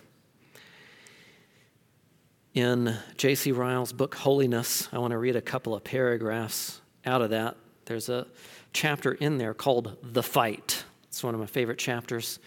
[2.55, 3.51] In J.C.
[3.53, 7.57] Ryle's book, Holiness, I want to read a couple of paragraphs out of that.
[7.87, 8.27] There's a
[8.73, 10.85] chapter in there called The Fight.
[11.09, 12.39] It's one of my favorite chapters.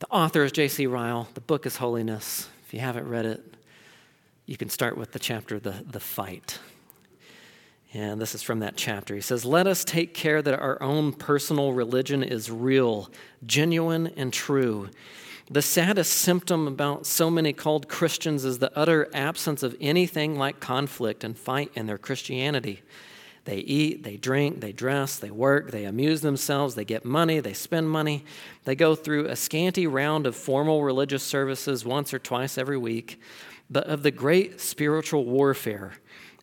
[0.00, 0.86] The author is J.C.
[0.86, 1.28] Ryle.
[1.34, 2.48] The book is Holiness.
[2.66, 3.54] If you haven't read it,
[4.46, 6.58] you can start with the chapter, The, the Fight.
[7.92, 9.14] And this is from that chapter.
[9.14, 13.10] He says, Let us take care that our own personal religion is real,
[13.44, 14.90] genuine, and true.
[15.50, 20.60] The saddest symptom about so many called Christians is the utter absence of anything like
[20.60, 22.82] conflict and fight in their Christianity.
[23.46, 27.54] They eat, they drink, they dress, they work, they amuse themselves, they get money, they
[27.54, 28.24] spend money.
[28.64, 33.20] They go through a scanty round of formal religious services once or twice every week.
[33.68, 35.94] But of the great spiritual warfare,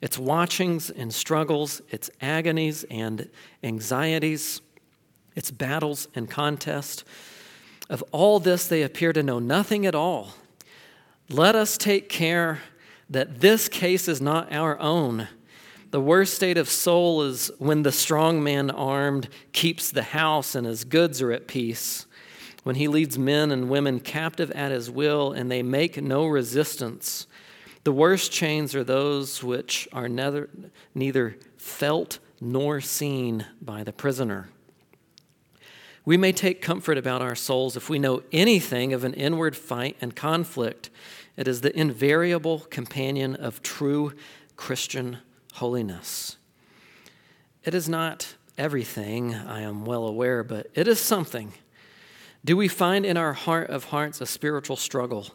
[0.02, 3.30] its watchings and struggles, its agonies and
[3.64, 4.62] anxieties,
[5.36, 7.04] its battles and contests,
[7.89, 10.34] of all this they appear to know nothing at all.
[11.30, 12.60] Let us take care
[13.10, 15.28] that this case is not our own
[15.91, 20.68] the worst state of soul is when the strong man armed keeps the house and
[20.68, 22.06] his goods are at peace,
[22.64, 27.26] when he leads men and women captive at his will and they make no resistance.
[27.88, 30.49] The worst chains are those which are neither,
[30.93, 34.49] neither felt nor seen by the prisoner.
[36.03, 39.95] We may take comfort about our souls if we know anything of an inward fight
[40.01, 40.89] and conflict.
[41.38, 44.11] It is the invariable companion of true
[44.57, 45.19] Christian
[45.53, 46.35] holiness.
[47.63, 51.53] It is not everything, I am well aware, but it is something.
[52.48, 55.28] Do we find in our heart of hearts a spiritual struggle?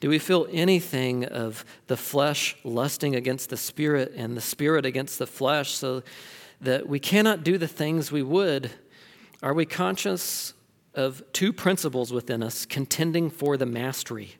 [0.00, 5.18] Do we feel anything of the flesh lusting against the spirit and the spirit against
[5.18, 6.02] the flesh so
[6.60, 8.70] that we cannot do the things we would?
[9.42, 10.52] Are we conscious
[10.94, 14.34] of two principles within us contending for the mastery?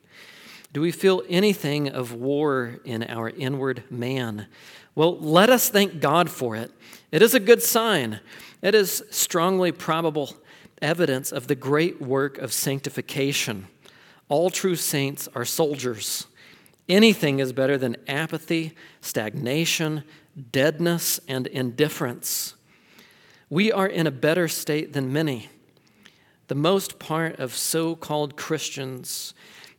[0.71, 4.45] Do we feel anything of war in our inward man?
[4.93, 6.71] Well, let us thank God for it.
[7.11, 8.19] It is a good sign.
[8.61, 10.35] It is strongly probable
[10.81, 13.67] evidence of the great work of sanctification.
[14.27, 16.27] All true saints are soldiers.
[16.87, 20.03] Anything is better than apathy, stagnation,
[20.51, 22.55] deadness, and indifference.
[23.49, 25.49] We are in a better state than many.
[26.47, 29.33] The most part of so called Christians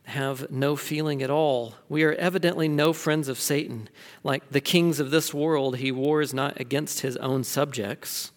[0.05, 1.75] have no feeling at all.
[1.87, 3.89] We are evidently no friends of Satan.
[4.23, 8.31] Like the kings of this world, he wars not against his own subjects.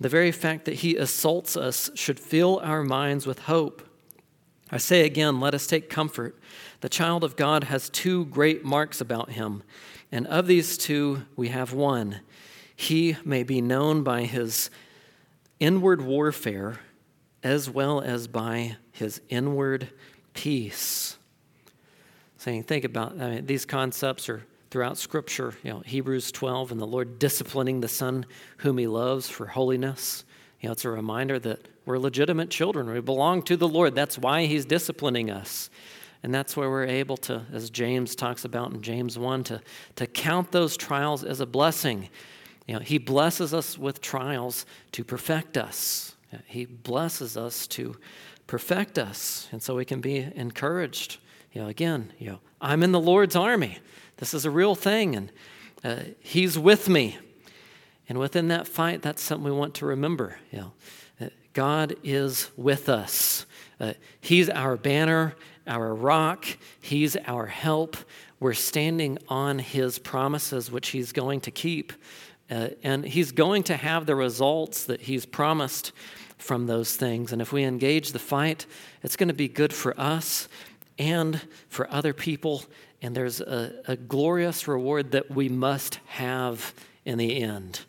[0.00, 3.82] The very fact that he assaults us should fill our minds with hope.
[4.70, 6.38] I say again, let us take comfort.
[6.80, 9.62] The child of God has two great marks about him,
[10.10, 12.20] and of these two we have one.
[12.74, 14.68] He may be known by his
[15.60, 16.80] inward warfare
[17.42, 19.90] as well as by his inward
[20.32, 21.18] peace.
[22.38, 25.54] Saying, think about I mean, these concepts are throughout Scripture.
[25.62, 30.24] You know, Hebrews 12 and the Lord disciplining the Son whom He loves for holiness.
[30.60, 32.90] You know, it's a reminder that we're legitimate children.
[32.90, 33.94] We belong to the Lord.
[33.94, 35.70] That's why He's disciplining us.
[36.24, 39.60] And that's where we're able to, as James talks about in James 1, to,
[39.94, 42.08] to count those trials as a blessing.
[42.66, 46.16] You know, he blesses us with trials to perfect us.
[46.46, 47.94] He blesses us to
[48.48, 49.46] perfect us.
[49.52, 51.18] And so we can be encouraged.
[51.54, 53.78] You know, again, you know, I'm in the Lord's army.
[54.16, 55.32] This is a real thing, and
[55.84, 57.16] uh, He's with me.
[58.08, 60.38] And within that fight, that's something we want to remember.
[60.50, 63.46] You know, God is with us.
[63.80, 65.34] Uh, he's our banner,
[65.66, 66.44] our rock.
[66.80, 67.96] He's our help.
[68.40, 71.92] We're standing on His promises, which He's going to keep.
[72.50, 75.92] Uh, and He's going to have the results that He's promised
[76.36, 77.32] from those things.
[77.32, 78.66] And if we engage the fight,
[79.02, 80.48] it's going to be good for us
[80.98, 82.64] and for other people.
[83.02, 86.74] And there's a, a glorious reward that we must have
[87.04, 87.80] in the end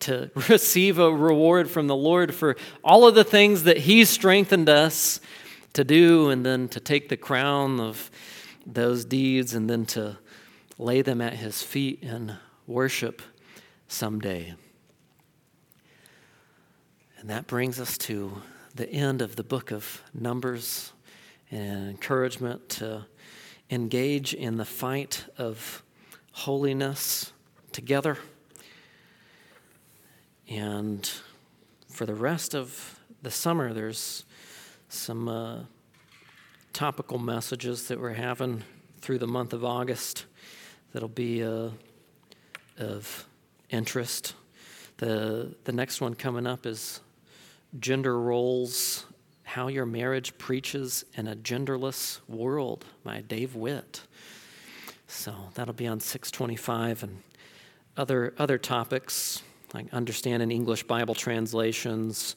[0.00, 4.68] to receive a reward from the Lord for all of the things that He strengthened
[4.68, 5.20] us
[5.72, 8.08] to do, and then to take the crown of
[8.64, 10.16] those deeds and then to
[10.78, 12.36] lay them at His feet in
[12.68, 13.20] worship
[13.88, 14.54] someday.
[17.18, 18.40] And that brings us to
[18.74, 20.92] the end of the book of Numbers
[21.54, 23.06] and encouragement to
[23.70, 25.82] engage in the fight of
[26.32, 27.32] holiness
[27.70, 28.18] together.
[30.48, 31.08] And
[31.88, 34.24] for the rest of the summer, there's
[34.88, 35.60] some uh,
[36.72, 38.64] topical messages that we're having
[38.98, 40.24] through the month of August
[40.92, 41.70] that'll be uh,
[42.78, 43.26] of
[43.70, 44.34] interest.
[44.96, 47.00] The, the next one coming up is
[47.78, 49.06] Gender Roles
[49.54, 54.00] How Your Marriage Preaches in a Genderless World by Dave Witt.
[55.06, 57.22] So that'll be on 625 and
[57.96, 62.34] other, other topics like understanding English Bible translations,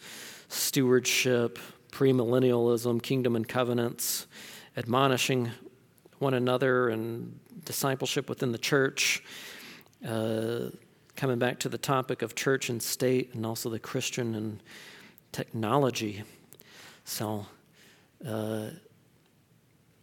[0.49, 1.57] stewardship,
[1.91, 4.27] premillennialism, kingdom and covenants,
[4.77, 5.49] admonishing
[6.19, 9.23] one another, and discipleship within the church.
[10.07, 10.69] Uh,
[11.15, 14.61] coming back to the topic of church and state, and also the Christian and
[15.31, 16.23] technology.
[17.07, 17.45] So,
[18.27, 18.65] uh,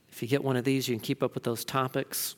[0.08, 2.34] if you get one of these, you can keep up with those topics.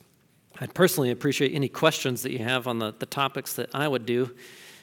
[0.59, 4.05] I'd personally appreciate any questions that you have on the, the topics that I would
[4.05, 4.29] do,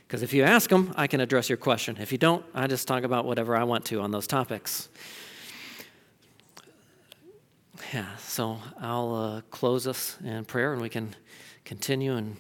[0.07, 1.99] because if you ask them, I can address your question.
[2.01, 4.89] If you don't, I just talk about whatever I want to on those topics.
[7.93, 11.15] Yeah, so I'll uh, close us in prayer and we can
[11.67, 12.39] continue and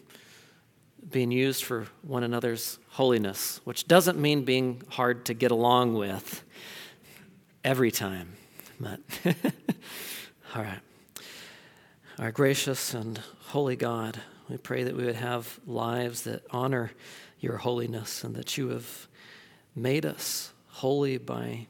[1.11, 6.43] being used for one another's holiness, which doesn't mean being hard to get along with
[7.65, 8.35] every time.
[8.79, 9.01] But
[10.55, 10.81] all right.
[12.19, 16.93] Our gracious and holy God, we pray that we would have lives that honor
[17.41, 19.09] your holiness and that you have
[19.75, 21.67] made us holy by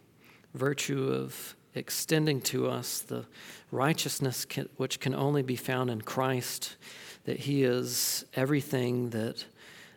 [0.53, 3.25] virtue of extending to us the
[3.71, 6.77] righteousness can, which can only be found in Christ
[7.25, 9.45] that He is everything that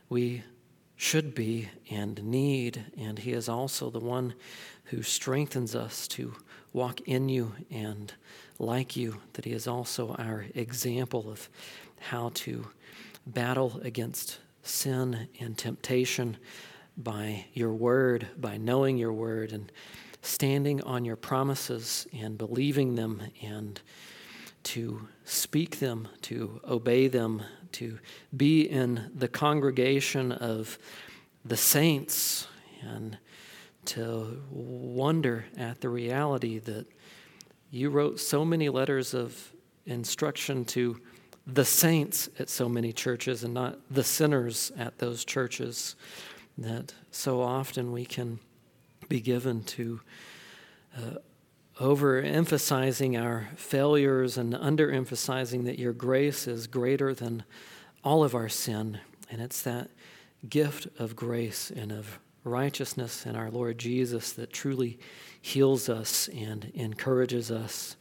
[0.09, 0.43] we
[0.95, 4.33] should be and need, and He is also the one
[4.89, 6.33] who strengthens us to
[6.73, 8.13] walk in you and
[8.59, 11.49] like you, that He is also our example of
[11.99, 12.67] how to
[13.25, 16.37] battle against sin and temptation
[16.97, 19.71] by your word, by knowing your word, and
[20.21, 23.81] standing on your promises and believing them and
[24.63, 27.41] to speak them, to obey them,
[27.71, 27.99] to
[28.35, 30.77] be in the congregation of
[31.45, 32.47] the saints,
[32.81, 33.17] and
[33.87, 36.85] to wonder at the reality that
[37.71, 39.51] you wrote so many letters of
[39.85, 40.99] instruction to
[41.45, 45.95] the saints at so many churches and not the sinners at those churches,
[46.57, 48.39] that so often we can
[49.07, 50.01] be given to
[50.97, 51.15] uh,
[51.79, 57.43] overemphasizing our failures and underemphasizing that your grace is greater than
[58.03, 58.99] all of our sin.
[59.29, 59.89] And it's that
[60.49, 64.97] gift of grace and of righteousness in our Lord Jesus that truly
[65.41, 67.95] heals us and encourages us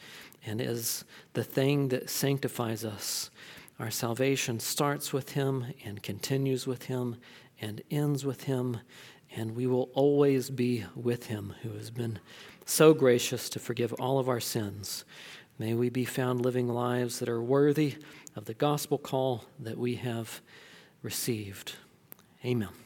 [0.44, 3.30] and is the thing that sanctifies us.
[3.78, 7.16] Our salvation starts with Him and continues with Him
[7.60, 8.78] and ends with Him,
[9.34, 12.18] and we will always be with Him who has been
[12.64, 15.04] so gracious to forgive all of our sins.
[15.58, 17.96] May we be found living lives that are worthy
[18.34, 20.40] of the gospel call that we have
[21.02, 21.74] received.
[22.44, 22.85] Amen.